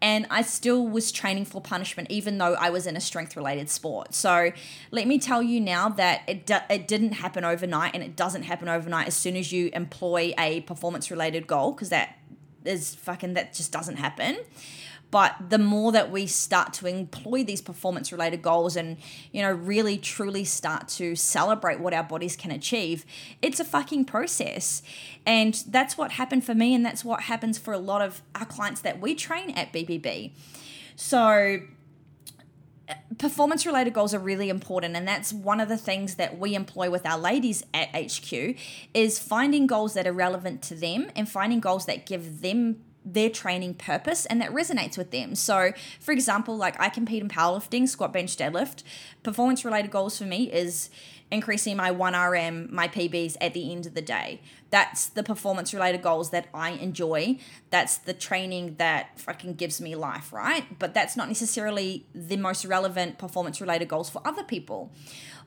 And 0.00 0.28
I 0.30 0.42
still 0.42 0.86
was 0.86 1.10
training 1.10 1.46
for 1.46 1.60
punishment, 1.60 2.12
even 2.12 2.38
though 2.38 2.54
I 2.54 2.70
was 2.70 2.86
in 2.86 2.96
a 2.96 3.00
strength 3.00 3.34
related 3.34 3.68
sport. 3.70 4.14
So 4.14 4.52
let 4.92 5.08
me 5.08 5.18
tell 5.18 5.42
you 5.42 5.60
now 5.60 5.88
that 5.88 6.22
it, 6.28 6.48
it 6.70 6.86
didn't 6.86 7.14
happen 7.14 7.42
overnight 7.42 7.92
and 7.92 8.04
it 8.04 8.14
doesn't 8.14 8.44
happen 8.44 8.68
overnight 8.68 9.08
as 9.08 9.16
soon 9.16 9.34
as 9.34 9.50
you 9.50 9.68
employ 9.72 10.32
a 10.38 10.60
performance 10.60 11.10
related 11.10 11.48
goal, 11.48 11.72
because 11.72 11.88
that 11.88 12.18
is 12.64 12.94
fucking, 12.94 13.34
that 13.34 13.52
just 13.52 13.72
doesn't 13.72 13.96
happen 13.96 14.36
but 15.10 15.34
the 15.48 15.58
more 15.58 15.92
that 15.92 16.10
we 16.10 16.26
start 16.26 16.72
to 16.74 16.86
employ 16.86 17.44
these 17.44 17.60
performance 17.60 18.12
related 18.12 18.42
goals 18.42 18.76
and 18.76 18.96
you 19.32 19.42
know 19.42 19.52
really 19.52 19.98
truly 19.98 20.44
start 20.44 20.88
to 20.88 21.14
celebrate 21.14 21.80
what 21.80 21.94
our 21.94 22.04
bodies 22.04 22.36
can 22.36 22.50
achieve 22.50 23.04
it's 23.42 23.60
a 23.60 23.64
fucking 23.64 24.04
process. 24.04 24.82
And 25.24 25.54
that's 25.68 25.98
what 25.98 26.12
happened 26.12 26.44
for 26.44 26.54
me 26.54 26.74
and 26.74 26.84
that's 26.84 27.04
what 27.04 27.22
happens 27.22 27.58
for 27.58 27.72
a 27.72 27.78
lot 27.78 28.02
of 28.02 28.22
our 28.34 28.46
clients 28.46 28.80
that 28.82 29.00
we 29.00 29.14
train 29.14 29.50
at 29.50 29.72
bbb 29.72 30.32
so 30.94 31.60
performance 33.18 33.66
related 33.66 33.92
goals 33.92 34.14
are 34.14 34.18
really 34.18 34.48
important 34.48 34.94
and 34.96 35.06
that's 35.06 35.32
one 35.32 35.60
of 35.60 35.68
the 35.68 35.76
things 35.76 36.16
that 36.16 36.38
we 36.38 36.54
employ 36.54 36.90
with 36.90 37.04
our 37.06 37.18
ladies 37.18 37.64
at 37.74 37.88
HQ 37.94 38.56
is 38.94 39.18
finding 39.18 39.66
goals 39.66 39.94
that 39.94 40.06
are 40.06 40.12
relevant 40.12 40.62
to 40.62 40.74
them 40.74 41.10
and 41.16 41.28
finding 41.28 41.60
goals 41.60 41.86
that 41.86 42.06
give 42.06 42.42
them 42.42 42.76
their 43.06 43.30
training 43.30 43.74
purpose 43.74 44.26
and 44.26 44.40
that 44.40 44.50
resonates 44.50 44.98
with 44.98 45.12
them. 45.12 45.36
So, 45.36 45.72
for 46.00 46.12
example, 46.12 46.56
like 46.56 46.78
I 46.80 46.88
compete 46.88 47.22
in 47.22 47.28
powerlifting, 47.28 47.88
squat, 47.88 48.12
bench, 48.12 48.36
deadlift. 48.36 48.82
Performance 49.22 49.64
related 49.64 49.92
goals 49.92 50.18
for 50.18 50.24
me 50.24 50.52
is 50.52 50.90
increasing 51.30 51.76
my 51.76 51.90
1RM, 51.90 52.70
my 52.70 52.88
PBs 52.88 53.36
at 53.40 53.54
the 53.54 53.72
end 53.72 53.86
of 53.86 53.94
the 53.94 54.02
day. 54.02 54.40
That's 54.70 55.06
the 55.06 55.22
performance 55.22 55.72
related 55.72 56.02
goals 56.02 56.30
that 56.30 56.48
I 56.52 56.70
enjoy. 56.70 57.38
That's 57.70 57.98
the 57.98 58.12
training 58.12 58.76
that 58.78 59.18
fucking 59.18 59.54
gives 59.54 59.80
me 59.80 59.94
life, 59.94 60.32
right? 60.32 60.78
But 60.78 60.94
that's 60.94 61.16
not 61.16 61.28
necessarily 61.28 62.06
the 62.14 62.36
most 62.36 62.64
relevant 62.64 63.18
performance 63.18 63.60
related 63.60 63.88
goals 63.88 64.10
for 64.10 64.20
other 64.24 64.42
people. 64.42 64.92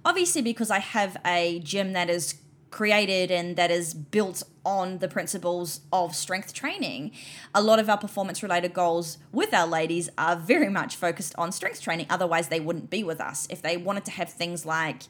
Obviously, 0.06 0.42
because 0.42 0.72
I 0.72 0.80
have 0.80 1.18
a 1.26 1.60
gym 1.60 1.94
that 1.94 2.10
is 2.10 2.36
created 2.72 3.32
and 3.32 3.56
that 3.56 3.72
is 3.72 3.94
built 3.94 4.44
on 4.66 5.00
the 5.00 5.08
principles 5.08 5.82
of 5.92 6.16
strength 6.16 6.54
training. 6.54 7.12
A 7.56 7.62
lot 7.62 7.80
of 7.80 7.90
our 7.90 7.98
performance 7.98 8.44
related 8.44 8.74
goals 8.74 9.18
with 9.32 9.54
our 9.54 9.68
ladies 9.68 10.10
are 10.18 10.36
very 10.36 10.70
much 10.70 10.96
focused 10.96 11.34
on 11.38 11.52
strength 11.52 11.82
training. 11.82 12.06
Otherwise, 12.10 12.50
they 12.50 12.60
wouldn't 12.60 12.90
be 12.90 13.04
with 13.04 13.20
us. 13.20 13.48
If 13.50 13.62
they 13.62 13.78
wanted 13.78 14.06
to 14.06 14.12
have 14.12 14.30
things 14.30 14.66
like, 14.66 15.04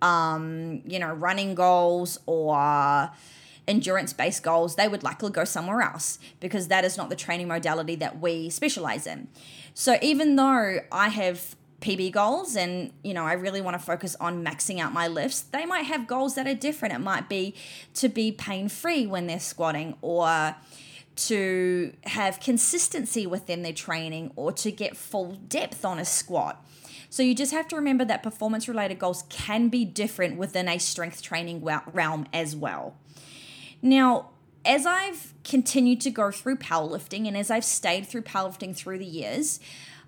um, 0.00 0.82
you 0.86 0.98
know, 0.98 1.12
running 1.12 1.54
goals 1.54 2.18
or 2.26 3.10
endurance 3.66 4.12
based 4.12 4.42
goals, 4.42 4.76
they 4.76 4.88
would 4.88 5.02
likely 5.02 5.30
go 5.30 5.44
somewhere 5.44 5.80
else 5.80 6.18
because 6.40 6.68
that 6.68 6.84
is 6.84 6.96
not 6.96 7.08
the 7.08 7.16
training 7.16 7.48
modality 7.48 7.96
that 7.96 8.20
we 8.20 8.50
specialize 8.50 9.06
in. 9.06 9.28
So 9.72 9.96
even 10.02 10.36
though 10.36 10.80
I 10.92 11.08
have 11.08 11.56
PB 11.84 12.12
goals 12.12 12.56
and 12.56 12.92
you 13.02 13.12
know 13.12 13.24
I 13.24 13.34
really 13.34 13.60
want 13.60 13.78
to 13.78 13.84
focus 13.84 14.16
on 14.18 14.42
maxing 14.42 14.80
out 14.80 14.92
my 14.92 15.06
lifts, 15.06 15.42
they 15.42 15.66
might 15.66 15.82
have 15.82 16.06
goals 16.06 16.34
that 16.34 16.46
are 16.46 16.54
different. 16.54 16.94
It 16.94 17.00
might 17.00 17.28
be 17.28 17.54
to 17.94 18.08
be 18.08 18.32
pain 18.32 18.68
free 18.68 19.06
when 19.06 19.26
they're 19.26 19.38
squatting 19.38 19.96
or 20.00 20.56
to 21.16 21.92
have 22.04 22.40
consistency 22.40 23.26
within 23.26 23.62
their 23.62 23.72
training 23.72 24.32
or 24.34 24.50
to 24.50 24.72
get 24.72 24.96
full 24.96 25.32
depth 25.48 25.84
on 25.84 25.98
a 25.98 26.04
squat. 26.04 26.64
So 27.10 27.22
you 27.22 27.34
just 27.34 27.52
have 27.52 27.68
to 27.68 27.76
remember 27.76 28.04
that 28.06 28.22
performance 28.22 28.66
related 28.66 28.98
goals 28.98 29.24
can 29.28 29.68
be 29.68 29.84
different 29.84 30.36
within 30.36 30.66
a 30.68 30.78
strength 30.78 31.22
training 31.22 31.62
realm 31.62 32.26
as 32.32 32.56
well. 32.56 32.96
Now, 33.82 34.30
as 34.64 34.86
I've 34.86 35.34
continued 35.44 36.00
to 36.00 36.10
go 36.10 36.30
through 36.30 36.56
powerlifting 36.56 37.28
and 37.28 37.36
as 37.36 37.50
I've 37.50 37.64
stayed 37.64 38.06
through 38.06 38.22
powerlifting 38.22 38.74
through 38.74 38.98
the 38.98 39.04
years, 39.04 39.60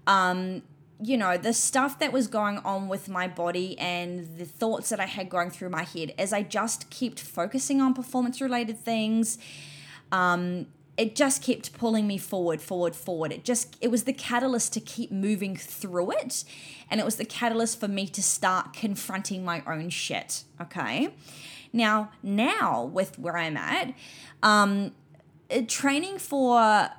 um, 0.07 0.63
you 1.01 1.17
know, 1.17 1.37
the 1.37 1.53
stuff 1.53 1.99
that 1.99 2.13
was 2.13 2.27
going 2.27 2.59
on 2.59 2.89
with 2.89 3.09
my 3.09 3.29
body 3.29 3.79
and 3.79 4.39
the 4.39 4.45
thoughts 4.45 4.89
that 4.89 5.01
I 5.01 5.07
had 5.07 5.29
going 5.29 5.51
through 5.51 5.69
my 5.69 5.83
head 5.83 6.15
as 6.19 6.33
I 6.33 6.43
just 6.43 6.91
kept 6.91 7.21
focusing 7.21 7.81
on 7.81 7.93
performance 7.93 8.41
related 8.41 8.79
things. 8.79 9.39
Um, 10.11 10.67
it 10.97 11.15
just 11.15 11.43
kept 11.43 11.75
pulling 11.75 12.07
me 12.07 12.17
forward, 12.17 12.63
forward, 12.63 12.97
forward. 12.97 13.31
It 13.31 13.45
just, 13.45 13.77
it 13.83 13.89
was 13.89 14.05
the 14.05 14.15
catalyst 14.15 14.73
to 14.73 14.81
keep 14.81 15.13
moving 15.13 15.55
through 15.55 16.13
it. 16.13 16.45
And 16.91 17.01
it 17.01 17.05
was 17.05 17.17
the 17.17 17.27
catalyst 17.27 17.79
for 17.79 17.89
me 17.89 18.07
to 18.09 18.23
start 18.23 18.73
confronting 18.73 19.45
my 19.45 19.63
own 19.67 19.91
shit. 19.91 20.45
Okay. 20.61 21.11
Now, 21.73 22.11
now 22.23 22.85
with 22.85 23.19
where 23.19 23.37
I'm 23.37 23.59
at, 23.59 23.93
um, 24.43 24.93
training 25.69 26.19
for 26.19 26.91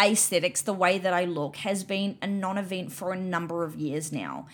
aesthetics, 0.00 0.62
the 0.62 0.72
way 0.72 0.98
that 0.98 1.12
I 1.12 1.24
look, 1.24 1.56
has 1.56 1.84
been 1.84 2.18
a 2.20 2.26
non 2.26 2.58
event 2.58 2.92
for 2.92 3.12
a 3.12 3.16
number 3.16 3.64
of 3.64 3.76
years 3.76 4.12
now. 4.12 4.46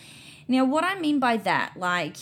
Now, 0.47 0.65
what 0.65 0.83
I 0.83 0.99
mean 0.99 1.19
by 1.19 1.37
that, 1.37 1.73
like, 1.77 2.17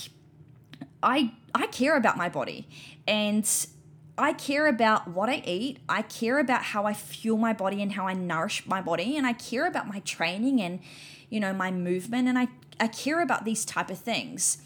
I 1.01 1.33
I 1.53 1.67
care 1.67 1.95
about 1.95 2.17
my 2.17 2.29
body 2.29 2.67
and 3.07 3.49
I 4.17 4.33
care 4.33 4.67
about 4.67 5.07
what 5.07 5.29
I 5.29 5.41
eat. 5.45 5.79
I 5.87 6.01
care 6.01 6.39
about 6.39 6.63
how 6.63 6.85
I 6.85 6.93
fuel 6.93 7.37
my 7.37 7.53
body 7.53 7.81
and 7.81 7.93
how 7.93 8.07
I 8.07 8.13
nourish 8.13 8.67
my 8.67 8.81
body 8.81 9.17
and 9.17 9.25
I 9.25 9.33
care 9.33 9.65
about 9.65 9.87
my 9.87 9.99
training 9.99 10.61
and 10.61 10.79
you 11.29 11.39
know 11.39 11.53
my 11.53 11.71
movement 11.71 12.27
and 12.27 12.37
I 12.37 12.49
I 12.79 12.87
care 12.87 13.21
about 13.21 13.45
these 13.45 13.65
type 13.65 13.89
of 13.89 13.99
things. 13.99 14.57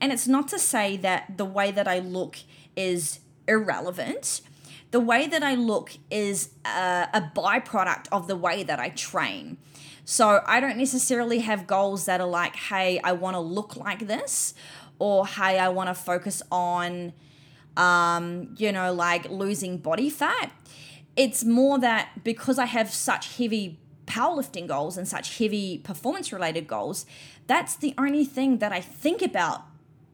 And 0.00 0.12
it's 0.12 0.28
not 0.28 0.48
to 0.48 0.58
say 0.58 0.96
that 0.98 1.38
the 1.38 1.44
way 1.44 1.70
that 1.70 1.88
I 1.88 2.00
look 2.00 2.36
is 2.76 3.20
irrelevant 3.48 4.42
the 4.90 5.00
way 5.00 5.26
that 5.26 5.42
I 5.42 5.54
look 5.54 5.92
is 6.10 6.50
a, 6.64 7.08
a 7.12 7.30
byproduct 7.34 8.06
of 8.12 8.28
the 8.28 8.36
way 8.36 8.62
that 8.62 8.78
I 8.78 8.90
train. 8.90 9.58
So 10.04 10.40
I 10.46 10.60
don't 10.60 10.76
necessarily 10.76 11.40
have 11.40 11.66
goals 11.66 12.04
that 12.04 12.20
are 12.20 12.28
like, 12.28 12.54
hey, 12.54 13.00
I 13.02 13.12
want 13.12 13.34
to 13.34 13.40
look 13.40 13.76
like 13.76 14.06
this, 14.06 14.54
or 14.98 15.26
hey, 15.26 15.58
I 15.58 15.68
want 15.68 15.88
to 15.88 15.94
focus 15.94 16.42
on, 16.50 17.12
um, 17.76 18.54
you 18.56 18.70
know, 18.70 18.92
like 18.92 19.28
losing 19.28 19.78
body 19.78 20.08
fat. 20.08 20.52
It's 21.16 21.44
more 21.44 21.78
that 21.80 22.22
because 22.22 22.58
I 22.58 22.66
have 22.66 22.90
such 22.90 23.36
heavy 23.36 23.80
powerlifting 24.06 24.68
goals 24.68 24.96
and 24.96 25.08
such 25.08 25.38
heavy 25.38 25.78
performance 25.78 26.32
related 26.32 26.68
goals, 26.68 27.04
that's 27.48 27.74
the 27.74 27.92
only 27.98 28.24
thing 28.24 28.58
that 28.58 28.72
I 28.72 28.80
think 28.80 29.22
about 29.22 29.64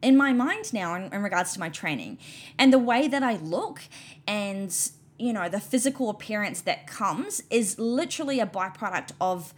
in 0.03 0.17
my 0.17 0.33
mind 0.33 0.73
now 0.73 0.93
in, 0.95 1.11
in 1.13 1.23
regards 1.23 1.53
to 1.53 1.59
my 1.59 1.69
training 1.69 2.17
and 2.59 2.71
the 2.71 2.79
way 2.79 3.07
that 3.07 3.23
I 3.23 3.37
look 3.37 3.81
and 4.27 4.75
you 5.17 5.33
know 5.33 5.47
the 5.49 5.59
physical 5.59 6.09
appearance 6.09 6.61
that 6.61 6.85
comes 6.87 7.41
is 7.49 7.79
literally 7.79 8.39
a 8.39 8.45
byproduct 8.45 9.11
of 9.21 9.53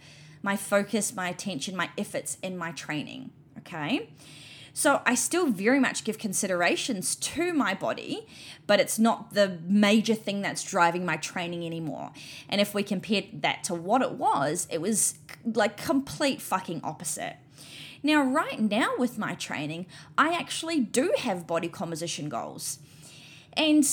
my 0.46 0.56
focus, 0.56 1.14
my 1.14 1.28
attention, 1.28 1.76
my 1.76 1.90
efforts 1.98 2.38
in 2.40 2.56
my 2.56 2.70
training. 2.70 3.30
Okay. 3.58 4.08
So 4.72 5.00
I 5.06 5.14
still 5.14 5.46
very 5.46 5.80
much 5.80 6.04
give 6.04 6.18
considerations 6.18 7.16
to 7.16 7.52
my 7.52 7.72
body, 7.72 8.26
but 8.66 8.78
it's 8.78 8.98
not 8.98 9.32
the 9.32 9.58
major 9.66 10.14
thing 10.14 10.42
that's 10.42 10.62
driving 10.62 11.04
my 11.04 11.16
training 11.16 11.64
anymore. 11.64 12.12
And 12.48 12.60
if 12.60 12.74
we 12.74 12.82
compare 12.82 13.22
that 13.32 13.64
to 13.64 13.74
what 13.74 14.02
it 14.02 14.12
was, 14.12 14.68
it 14.70 14.80
was 14.80 15.14
like 15.44 15.78
complete 15.78 16.42
fucking 16.42 16.82
opposite. 16.84 17.36
Now, 18.02 18.22
right 18.22 18.60
now 18.60 18.90
with 18.98 19.18
my 19.18 19.34
training, 19.34 19.86
I 20.16 20.32
actually 20.34 20.80
do 20.80 21.12
have 21.18 21.46
body 21.46 21.68
composition 21.68 22.28
goals. 22.28 22.78
And, 23.54 23.84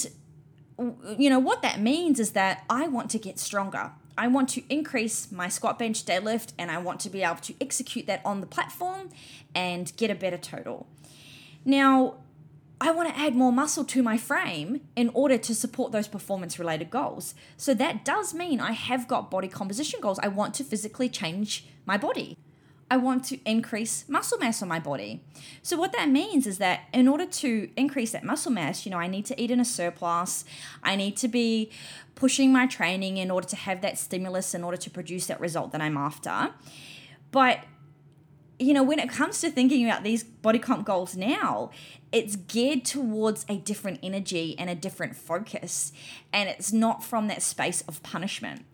you 1.18 1.30
know, 1.30 1.40
what 1.40 1.62
that 1.62 1.80
means 1.80 2.20
is 2.20 2.32
that 2.32 2.64
I 2.70 2.88
want 2.88 3.10
to 3.12 3.20
get 3.20 3.40
stronger. 3.40 3.92
I 4.18 4.28
want 4.28 4.50
to 4.50 4.64
increase 4.70 5.32
my 5.32 5.48
squat, 5.48 5.80
bench, 5.80 6.06
deadlift, 6.06 6.54
and 6.60 6.70
I 6.70 6.78
want 6.78 7.00
to 7.02 7.10
be 7.10 7.24
able 7.24 7.38
to 7.38 7.56
execute 7.60 8.06
that 8.08 8.22
on 8.24 8.42
the 8.42 8.48
platform 8.48 9.10
and 9.56 9.92
get 9.98 10.12
a 10.12 10.16
better 10.16 10.38
total. 10.38 10.88
Now, 11.66 12.18
I 12.82 12.92
want 12.92 13.10
to 13.10 13.20
add 13.20 13.34
more 13.34 13.54
muscle 13.54 13.86
to 13.86 14.04
my 14.04 14.18
frame 14.18 14.82
in 14.96 15.10
order 15.14 15.38
to 15.38 15.56
support 15.56 15.94
those 15.94 16.08
performance 16.08 16.60
related 16.60 16.90
goals. 16.90 17.34
So 17.56 17.74
that 17.76 18.04
does 18.04 18.34
mean 18.34 18.60
I 18.60 18.74
have 18.74 19.08
got 19.08 19.32
body 19.32 19.48
composition 19.48 20.02
goals. 20.02 20.20
I 20.20 20.28
want 20.28 20.54
to 20.56 20.64
physically 20.66 21.08
change 21.08 21.66
my 21.86 21.98
body. 21.98 22.38
I 22.92 22.98
want 22.98 23.24
to 23.26 23.40
increase 23.46 24.06
muscle 24.08 24.38
mass 24.38 24.62
on 24.62 24.68
my 24.68 24.80
body. 24.80 25.24
So, 25.62 25.78
what 25.78 25.94
that 25.94 26.10
means 26.10 26.46
is 26.46 26.58
that 26.60 26.82
in 26.94 27.08
order 27.08 27.26
to 27.26 27.70
increase 27.76 28.12
that 28.12 28.24
muscle 28.24 28.52
mass, 28.52 28.86
you 28.86 28.92
know, 28.92 29.00
I 29.00 29.08
need 29.08 29.26
to 29.28 29.42
eat 29.42 29.50
in 29.50 29.60
a 29.60 29.66
surplus. 29.66 30.46
I 30.84 30.96
need 30.96 31.18
to 31.18 31.28
be 31.28 31.72
pushing 32.16 32.54
my 32.54 32.68
training 32.68 33.18
in 33.18 33.32
order 33.32 33.48
to 33.48 33.56
have 33.56 33.82
that 33.82 33.98
stimulus 33.98 34.54
in 34.54 34.64
order 34.64 34.78
to 34.78 34.90
produce 34.90 35.28
that 35.28 35.40
result 35.40 35.72
that 35.72 35.82
I'm 35.82 35.98
after. 35.98 36.52
But 37.32 37.60
you 38.60 38.74
know, 38.74 38.84
when 38.84 39.00
it 39.00 39.10
comes 39.10 39.42
to 39.42 39.50
thinking 39.50 39.86
about 39.86 40.04
these 40.04 40.24
body 40.24 40.60
comp 40.60 40.86
goals 40.86 41.18
now, 41.18 41.72
it's 42.12 42.36
geared 42.36 42.86
towards 42.86 43.46
a 43.50 43.58
different 43.58 44.00
energy 44.04 44.56
and 44.58 44.70
a 44.70 44.76
different 44.76 45.16
focus. 45.16 45.92
And 46.32 46.48
it's 46.48 46.72
not 46.72 47.04
from 47.04 47.28
that 47.28 47.42
space 47.42 47.82
of 47.88 48.02
punishment. 48.04 48.66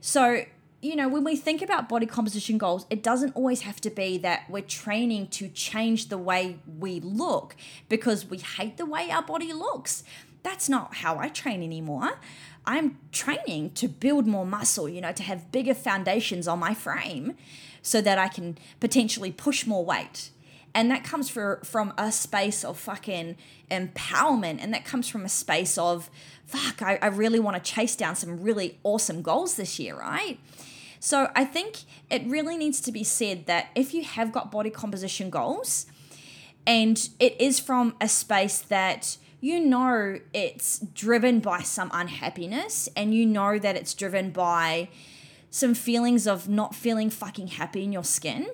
So, 0.00 0.44
you 0.80 0.94
know, 0.94 1.08
when 1.08 1.24
we 1.24 1.34
think 1.34 1.60
about 1.60 1.88
body 1.88 2.06
composition 2.06 2.56
goals, 2.56 2.86
it 2.88 3.02
doesn't 3.02 3.34
always 3.34 3.62
have 3.62 3.80
to 3.80 3.90
be 3.90 4.16
that 4.18 4.48
we're 4.48 4.62
training 4.62 5.26
to 5.28 5.48
change 5.48 6.08
the 6.08 6.18
way 6.18 6.58
we 6.78 7.00
look 7.00 7.56
because 7.88 8.26
we 8.26 8.38
hate 8.38 8.76
the 8.76 8.86
way 8.86 9.10
our 9.10 9.22
body 9.22 9.52
looks. 9.52 10.04
That's 10.44 10.68
not 10.68 10.96
how 10.96 11.18
I 11.18 11.28
train 11.30 11.64
anymore. 11.64 12.20
I'm 12.64 12.98
training 13.10 13.70
to 13.72 13.88
build 13.88 14.26
more 14.26 14.46
muscle, 14.46 14.88
you 14.88 15.00
know, 15.00 15.12
to 15.12 15.22
have 15.24 15.50
bigger 15.50 15.74
foundations 15.74 16.46
on 16.46 16.60
my 16.60 16.74
frame 16.74 17.34
so 17.82 18.00
that 18.00 18.18
I 18.18 18.28
can 18.28 18.56
potentially 18.78 19.32
push 19.32 19.66
more 19.66 19.84
weight. 19.84 20.30
And 20.74 20.90
that 20.90 21.02
comes 21.02 21.28
for, 21.28 21.60
from 21.64 21.92
a 21.98 22.12
space 22.12 22.64
of 22.64 22.78
fucking 22.78 23.36
empowerment. 23.70 24.58
And 24.60 24.72
that 24.74 24.84
comes 24.84 25.08
from 25.08 25.24
a 25.24 25.28
space 25.28 25.76
of, 25.76 26.10
fuck, 26.44 26.82
I, 26.82 26.98
I 27.02 27.06
really 27.06 27.40
want 27.40 27.62
to 27.62 27.72
chase 27.72 27.96
down 27.96 28.14
some 28.14 28.42
really 28.42 28.78
awesome 28.84 29.22
goals 29.22 29.56
this 29.56 29.78
year, 29.78 29.98
right? 29.98 30.38
So 31.00 31.30
I 31.34 31.44
think 31.44 31.78
it 32.10 32.26
really 32.26 32.56
needs 32.56 32.80
to 32.82 32.92
be 32.92 33.04
said 33.04 33.46
that 33.46 33.68
if 33.74 33.94
you 33.94 34.02
have 34.04 34.32
got 34.32 34.50
body 34.50 34.70
composition 34.70 35.30
goals 35.30 35.86
and 36.66 37.08
it 37.18 37.40
is 37.40 37.58
from 37.60 37.94
a 38.00 38.08
space 38.08 38.58
that 38.60 39.16
you 39.40 39.60
know 39.60 40.18
it's 40.34 40.80
driven 40.80 41.40
by 41.40 41.60
some 41.60 41.90
unhappiness 41.94 42.88
and 42.96 43.14
you 43.14 43.24
know 43.24 43.58
that 43.58 43.76
it's 43.76 43.94
driven 43.94 44.30
by 44.30 44.88
some 45.50 45.74
feelings 45.74 46.26
of 46.26 46.48
not 46.48 46.74
feeling 46.74 47.10
fucking 47.10 47.48
happy 47.48 47.84
in 47.84 47.92
your 47.92 48.04
skin, 48.04 48.48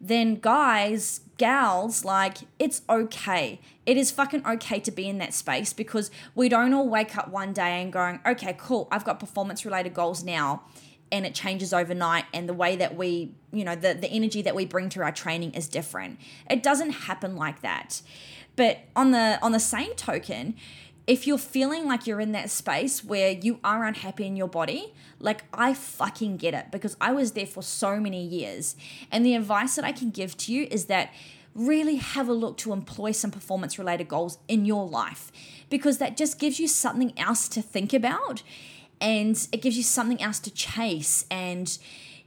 then 0.00 0.36
guys, 0.36 1.20
gals, 1.36 2.04
like 2.04 2.38
it's 2.58 2.82
okay. 2.88 3.60
It 3.84 3.96
is 3.96 4.10
fucking 4.10 4.46
okay 4.46 4.80
to 4.80 4.90
be 4.90 5.08
in 5.08 5.18
that 5.18 5.34
space 5.34 5.72
because 5.72 6.10
we 6.34 6.48
don't 6.48 6.72
all 6.72 6.88
wake 6.88 7.16
up 7.16 7.28
one 7.28 7.52
day 7.52 7.82
and 7.82 7.92
going, 7.92 8.20
okay, 8.24 8.54
cool, 8.58 8.88
I've 8.90 9.04
got 9.04 9.20
performance 9.20 9.64
related 9.64 9.92
goals 9.92 10.24
now. 10.24 10.62
And 11.12 11.26
it 11.26 11.34
changes 11.34 11.72
overnight, 11.72 12.24
and 12.32 12.48
the 12.48 12.54
way 12.54 12.76
that 12.76 12.96
we, 12.96 13.34
you 13.52 13.64
know, 13.64 13.74
the, 13.74 13.94
the 13.94 14.08
energy 14.08 14.42
that 14.42 14.54
we 14.54 14.64
bring 14.64 14.88
to 14.90 15.02
our 15.02 15.10
training 15.10 15.54
is 15.54 15.68
different. 15.68 16.20
It 16.48 16.62
doesn't 16.62 16.90
happen 16.90 17.34
like 17.34 17.62
that. 17.62 18.00
But 18.54 18.78
on 18.94 19.10
the 19.10 19.38
on 19.42 19.52
the 19.52 19.60
same 19.60 19.94
token, 19.94 20.54
if 21.06 21.26
you're 21.26 21.38
feeling 21.38 21.86
like 21.86 22.06
you're 22.06 22.20
in 22.20 22.32
that 22.32 22.50
space 22.50 23.02
where 23.02 23.32
you 23.32 23.58
are 23.64 23.84
unhappy 23.84 24.26
in 24.26 24.36
your 24.36 24.48
body, 24.48 24.94
like 25.18 25.42
I 25.52 25.74
fucking 25.74 26.36
get 26.36 26.54
it 26.54 26.66
because 26.70 26.96
I 27.00 27.12
was 27.12 27.32
there 27.32 27.46
for 27.46 27.62
so 27.62 27.98
many 27.98 28.24
years. 28.24 28.76
And 29.10 29.26
the 29.26 29.34
advice 29.34 29.74
that 29.76 29.84
I 29.84 29.92
can 29.92 30.10
give 30.10 30.36
to 30.38 30.52
you 30.52 30.68
is 30.70 30.86
that 30.86 31.12
really 31.54 31.96
have 31.96 32.28
a 32.28 32.32
look 32.32 32.56
to 32.58 32.72
employ 32.72 33.10
some 33.10 33.30
performance 33.30 33.78
related 33.78 34.06
goals 34.06 34.38
in 34.46 34.64
your 34.64 34.86
life 34.86 35.32
because 35.68 35.98
that 35.98 36.16
just 36.16 36.38
gives 36.38 36.60
you 36.60 36.68
something 36.68 37.12
else 37.18 37.48
to 37.48 37.60
think 37.60 37.92
about 37.92 38.42
and 39.00 39.48
it 39.52 39.62
gives 39.62 39.76
you 39.76 39.82
something 39.82 40.20
else 40.22 40.38
to 40.40 40.50
chase 40.50 41.24
and 41.30 41.78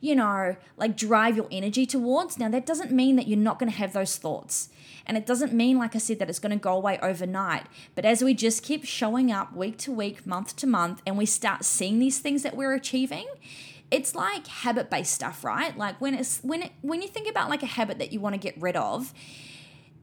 you 0.03 0.15
know, 0.15 0.57
like 0.75 0.97
drive 0.97 1.37
your 1.37 1.47
energy 1.49 1.85
towards. 1.85 2.37
Now, 2.37 2.49
that 2.49 2.65
doesn't 2.65 2.91
mean 2.91 3.15
that 3.15 3.25
you're 3.25 3.37
not 3.39 3.57
going 3.57 3.71
to 3.71 3.77
have 3.77 3.93
those 3.93 4.17
thoughts. 4.17 4.67
And 5.05 5.15
it 5.15 5.25
doesn't 5.25 5.53
mean, 5.53 5.77
like 5.77 5.95
I 5.95 5.99
said, 5.99 6.19
that 6.19 6.29
it's 6.29 6.39
going 6.39 6.51
to 6.51 6.61
go 6.61 6.75
away 6.75 6.99
overnight. 7.01 7.67
But 7.95 8.03
as 8.03 8.21
we 8.21 8.33
just 8.33 8.63
keep 8.63 8.83
showing 8.83 9.31
up 9.31 9.55
week 9.55 9.77
to 9.77 9.93
week, 9.93 10.27
month 10.27 10.57
to 10.57 10.67
month, 10.67 11.01
and 11.07 11.17
we 11.17 11.25
start 11.25 11.63
seeing 11.63 11.99
these 11.99 12.19
things 12.19 12.43
that 12.43 12.57
we're 12.57 12.73
achieving, 12.73 13.27
it's 13.91 14.13
like 14.13 14.45
habit 14.47 14.89
based 14.89 15.13
stuff, 15.13 15.41
right? 15.41 15.77
Like 15.77 16.01
when 16.01 16.15
it's 16.15 16.39
when 16.39 16.63
it 16.63 16.73
when 16.81 17.01
you 17.01 17.07
think 17.07 17.29
about 17.29 17.49
like 17.49 17.63
a 17.63 17.67
habit 17.67 17.97
that 17.99 18.11
you 18.11 18.19
want 18.19 18.33
to 18.33 18.39
get 18.39 18.59
rid 18.61 18.75
of, 18.75 19.13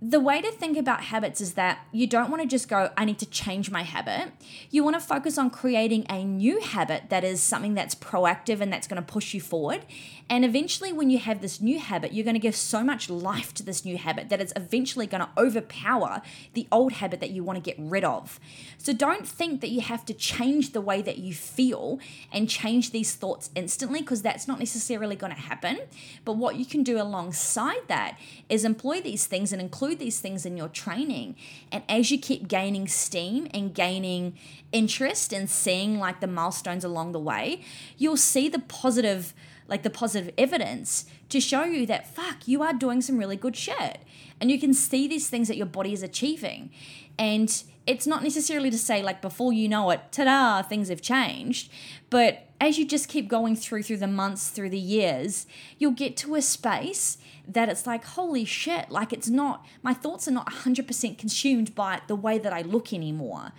the 0.02 0.18
way 0.18 0.40
to 0.40 0.50
think 0.50 0.78
about 0.78 1.04
habits 1.04 1.42
is 1.42 1.54
that 1.54 1.80
you 1.92 2.06
don't 2.06 2.30
want 2.30 2.40
to 2.42 2.48
just 2.48 2.68
go, 2.68 2.90
I 2.96 3.04
need 3.04 3.18
to 3.18 3.26
change 3.26 3.70
my 3.70 3.82
habit. 3.82 4.32
You 4.70 4.82
want 4.82 4.94
to 4.94 5.00
focus 5.00 5.36
on 5.36 5.50
creating 5.50 6.06
a 6.08 6.24
new 6.24 6.60
habit 6.60 7.10
that 7.10 7.22
is 7.22 7.42
something 7.42 7.74
that's 7.74 7.94
proactive 7.94 8.62
and 8.62 8.72
that's 8.72 8.86
going 8.86 9.02
to 9.02 9.06
push 9.06 9.34
you 9.34 9.42
forward. 9.42 9.84
And 10.30 10.42
eventually, 10.42 10.90
when 10.90 11.10
you 11.10 11.18
have 11.18 11.42
this 11.42 11.60
new 11.60 11.78
habit, 11.78 12.14
you're 12.14 12.24
going 12.24 12.34
to 12.34 12.40
give 12.40 12.56
so 12.56 12.82
much 12.82 13.10
life 13.10 13.52
to 13.54 13.62
this 13.62 13.84
new 13.84 13.98
habit 13.98 14.30
that 14.30 14.40
it's 14.40 14.54
eventually 14.56 15.06
going 15.06 15.22
to 15.22 15.28
overpower 15.36 16.22
the 16.54 16.66
old 16.72 16.92
habit 16.92 17.20
that 17.20 17.30
you 17.30 17.44
want 17.44 17.62
to 17.62 17.62
get 17.62 17.76
rid 17.78 18.04
of. 18.04 18.40
So 18.78 18.94
don't 18.94 19.28
think 19.28 19.60
that 19.60 19.68
you 19.68 19.82
have 19.82 20.06
to 20.06 20.14
change 20.14 20.72
the 20.72 20.80
way 20.80 21.02
that 21.02 21.18
you 21.18 21.34
feel 21.34 21.98
and 22.32 22.48
change 22.48 22.92
these 22.92 23.14
thoughts 23.14 23.50
instantly 23.54 24.00
because 24.00 24.22
that's 24.22 24.48
not 24.48 24.58
necessarily 24.58 25.16
going 25.16 25.34
to 25.34 25.40
happen. 25.40 25.80
But 26.24 26.34
what 26.38 26.56
you 26.56 26.64
can 26.64 26.84
do 26.84 26.98
alongside 26.98 27.88
that 27.88 28.18
is 28.48 28.64
employ 28.64 29.02
these 29.02 29.26
things 29.26 29.52
and 29.52 29.60
include 29.90 30.06
these 30.06 30.20
things 30.20 30.46
in 30.46 30.56
your 30.56 30.68
training. 30.68 31.34
And 31.72 31.82
as 31.88 32.10
you 32.10 32.18
keep 32.18 32.48
gaining 32.48 32.86
steam 32.86 33.48
and 33.52 33.74
gaining 33.74 34.34
interest 34.72 35.32
and 35.32 35.50
seeing 35.50 35.98
like 35.98 36.20
the 36.20 36.26
milestones 36.26 36.84
along 36.84 37.12
the 37.12 37.18
way, 37.18 37.62
you'll 37.98 38.16
see 38.16 38.48
the 38.48 38.60
positive 38.60 39.34
like 39.66 39.84
the 39.84 39.90
positive 39.90 40.34
evidence 40.36 41.04
to 41.28 41.40
show 41.40 41.62
you 41.62 41.86
that 41.86 42.12
fuck, 42.12 42.48
you 42.48 42.60
are 42.60 42.72
doing 42.72 43.00
some 43.00 43.16
really 43.16 43.36
good 43.36 43.54
shit. 43.54 43.98
And 44.40 44.50
you 44.50 44.58
can 44.58 44.74
see 44.74 45.06
these 45.06 45.28
things 45.28 45.46
that 45.46 45.56
your 45.56 45.66
body 45.66 45.92
is 45.92 46.02
achieving. 46.02 46.70
And 47.16 47.62
it's 47.86 48.04
not 48.04 48.24
necessarily 48.24 48.70
to 48.70 48.78
say 48.78 49.00
like 49.00 49.22
before 49.22 49.52
you 49.52 49.68
know 49.68 49.90
it, 49.90 50.00
ta-da, 50.10 50.62
things 50.62 50.88
have 50.88 51.00
changed. 51.00 51.70
But 52.10 52.49
as 52.60 52.78
you 52.78 52.86
just 52.86 53.08
keep 53.08 53.26
going 53.26 53.56
through 53.56 53.82
through 53.82 53.96
the 53.96 54.06
months, 54.06 54.50
through 54.50 54.70
the 54.70 54.78
years, 54.78 55.46
you'll 55.78 55.92
get 55.92 56.16
to 56.18 56.34
a 56.34 56.42
space 56.42 57.16
that 57.48 57.68
it's 57.68 57.86
like, 57.86 58.04
holy 58.04 58.44
shit, 58.44 58.90
like 58.90 59.12
it's 59.12 59.28
not, 59.28 59.64
my 59.82 59.94
thoughts 59.94 60.28
are 60.28 60.32
not 60.32 60.46
100% 60.46 61.18
consumed 61.18 61.74
by 61.74 62.02
the 62.06 62.14
way 62.14 62.38
that 62.38 62.52
I 62.52 62.60
look 62.62 62.92
anymore. 62.92 63.52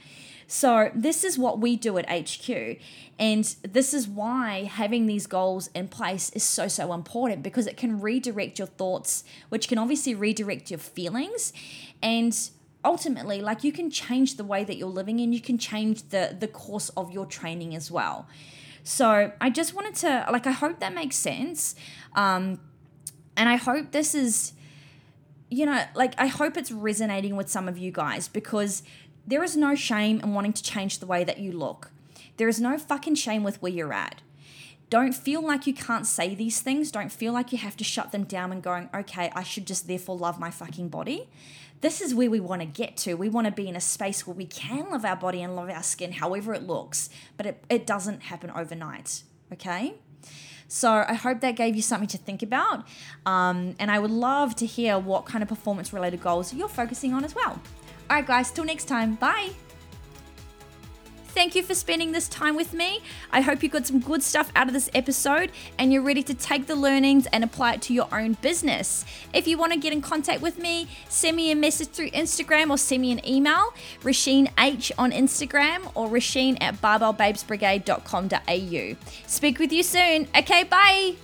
So, 0.46 0.92
this 0.94 1.24
is 1.24 1.40
what 1.40 1.60
we 1.60 1.78
do 1.78 1.98
at 1.98 2.10
HQ. 2.10 2.78
And 3.18 3.56
this 3.64 3.94
is 3.94 4.06
why 4.06 4.66
having 4.66 5.08
these 5.08 5.26
goals 5.26 5.70
in 5.74 5.88
place 5.88 6.30
is 6.32 6.44
so, 6.44 6.68
so 6.68 6.92
important 6.92 7.42
because 7.42 7.68
it 7.68 7.78
can 7.78 8.02
redirect 8.02 8.60
your 8.60 8.68
thoughts, 8.68 9.24
which 9.48 9.70
can 9.70 9.78
obviously 9.78 10.14
redirect 10.14 10.70
your 10.70 10.80
feelings. 10.80 11.54
And 12.04 12.38
ultimately, 12.84 13.42
like 13.42 13.64
you 13.64 13.72
can 13.72 13.90
change 13.90 14.36
the 14.36 14.44
way 14.44 14.66
that 14.66 14.76
you're 14.76 14.90
living 14.90 15.22
and 15.22 15.34
you 15.34 15.40
can 15.40 15.58
change 15.58 16.10
the, 16.10 16.36
the 16.38 16.50
course 16.50 16.90
of 16.98 17.12
your 17.12 17.26
training 17.26 17.74
as 17.74 17.90
well. 17.90 18.28
So, 18.84 19.32
I 19.40 19.50
just 19.50 19.74
wanted 19.74 19.96
to, 19.96 20.28
like, 20.32 20.48
I 20.48 20.52
hope 20.52 20.80
that 20.80 20.94
makes 20.94 21.16
sense. 21.16 21.76
Um, 22.16 22.60
and 23.38 23.48
I 23.48 23.56
hope 23.56 23.92
this 23.92 24.14
is 24.14 24.54
you 25.52 25.66
know, 25.66 25.84
like 25.94 26.16
I 26.18 26.28
hope 26.28 26.56
it's 26.58 26.72
resonating 26.72 27.36
with 27.36 27.50
some 27.50 27.68
of 27.68 27.78
you 27.78 27.92
guys 27.92 28.30
because 28.30 28.84
there 29.28 29.44
is 29.44 29.56
no 29.58 29.76
shame 29.76 30.22
in 30.22 30.34
wanting 30.34 30.54
to 30.54 30.64
change 30.64 31.00
the 31.00 31.06
way 31.06 31.26
that 31.26 31.40
you 31.40 31.52
look. 31.52 31.92
There 32.38 32.48
is 32.48 32.60
no 32.60 32.78
fucking 32.78 33.16
shame 33.16 33.44
with 33.44 33.62
where 33.62 33.72
you're 33.72 33.94
at. 33.94 34.22
Don't 34.90 35.12
feel 35.14 35.42
like 35.42 35.68
you 35.68 35.74
can't 35.74 36.08
say 36.08 36.34
these 36.34 36.62
things. 36.62 36.90
Don't 36.90 37.12
feel 37.12 37.34
like 37.34 37.52
you 37.52 37.58
have 37.58 37.76
to 37.78 37.84
shut 37.84 38.12
them 38.14 38.24
down 38.24 38.52
and 38.52 38.64
going, 38.64 38.90
okay, 38.96 39.30
I 39.36 39.44
should 39.44 39.68
just 39.68 39.88
therefore 39.88 40.18
love 40.18 40.40
my 40.40 40.52
fucking 40.52 40.88
body. 40.88 41.30
This 41.82 42.00
is 42.00 42.14
where 42.14 42.30
we 42.30 42.40
want 42.40 42.62
to 42.62 42.68
get 42.68 42.96
to. 42.98 43.16
We 43.16 43.28
want 43.28 43.46
to 43.46 43.52
be 43.52 43.68
in 43.68 43.76
a 43.76 43.82
space 43.82 44.26
where 44.26 44.36
we 44.36 44.46
can 44.46 44.90
love 44.92 45.04
our 45.04 45.16
body 45.16 45.42
and 45.42 45.56
love 45.56 45.70
our 45.70 45.84
skin 45.84 46.14
however 46.14 46.54
it 46.54 46.64
looks, 46.64 47.10
but 47.38 47.46
it, 47.46 47.64
it 47.70 47.88
doesn't 47.88 48.24
happen 48.24 48.52
overnight, 48.52 49.24
okay? 49.52 49.96
So 50.68 51.04
I 51.06 51.16
hope 51.16 51.42
that 51.42 51.56
gave 51.56 51.76
you 51.76 51.82
something 51.82 52.08
to 52.10 52.18
think 52.18 52.42
about. 52.44 52.88
Um, 53.26 53.76
and 53.78 53.92
I 53.92 54.00
would 54.00 54.12
love 54.12 54.56
to 54.58 54.66
hear 54.66 54.98
what 54.98 55.26
kind 55.26 55.42
of 55.42 55.50
performance 55.50 55.92
related 55.92 56.22
goals 56.22 56.54
you're 56.54 56.70
focusing 56.70 57.14
on 57.14 57.26
as 57.26 57.36
well. 57.36 57.60
All 58.10 58.18
right, 58.18 58.26
guys, 58.26 58.52
till 58.52 58.64
next 58.64 58.86
time. 58.86 59.16
Bye. 59.16 59.52
Thank 61.34 61.56
you 61.56 61.64
for 61.64 61.74
spending 61.74 62.12
this 62.12 62.28
time 62.28 62.58
with 62.58 62.74
me. 62.74 63.00
I 63.32 63.40
hope 63.40 63.64
you 63.64 63.70
got 63.70 63.88
some 63.88 64.00
good 64.00 64.22
stuff 64.22 64.52
out 64.54 64.68
of 64.68 64.74
this 64.74 64.90
episode 64.94 65.50
and 65.78 65.94
you're 65.94 66.02
ready 66.02 66.24
to 66.24 66.34
take 66.34 66.68
the 66.68 66.76
learnings 66.76 67.26
and 67.28 67.42
apply 67.44 67.76
it 67.76 67.82
to 67.84 67.94
your 67.94 68.10
own 68.12 68.34
business. 68.42 69.06
If 69.34 69.48
you 69.48 69.58
want 69.58 69.72
to 69.72 69.80
get 69.80 69.94
in 69.94 70.02
contact 70.02 70.42
with 70.42 70.60
me, 70.60 70.90
send 71.08 71.38
me 71.38 71.50
a 71.52 71.56
message 71.56 71.88
through 71.90 72.10
Instagram 72.10 72.70
or 72.70 72.78
send 72.78 73.02
me 73.02 73.14
an 73.14 73.26
email, 73.26 73.74
Rasheen 74.02 74.52
H 74.60 74.92
on 74.98 75.14
Instagram 75.14 75.90
or 75.96 76.10
Rasheen 76.10 76.58
at 76.62 76.82
barbellbabesbrigade.com.au. 76.82 78.96
Speak 79.28 79.60
with 79.60 79.72
you 79.72 79.84
soon. 79.84 80.28
Okay, 80.36 80.66
bye. 80.66 81.16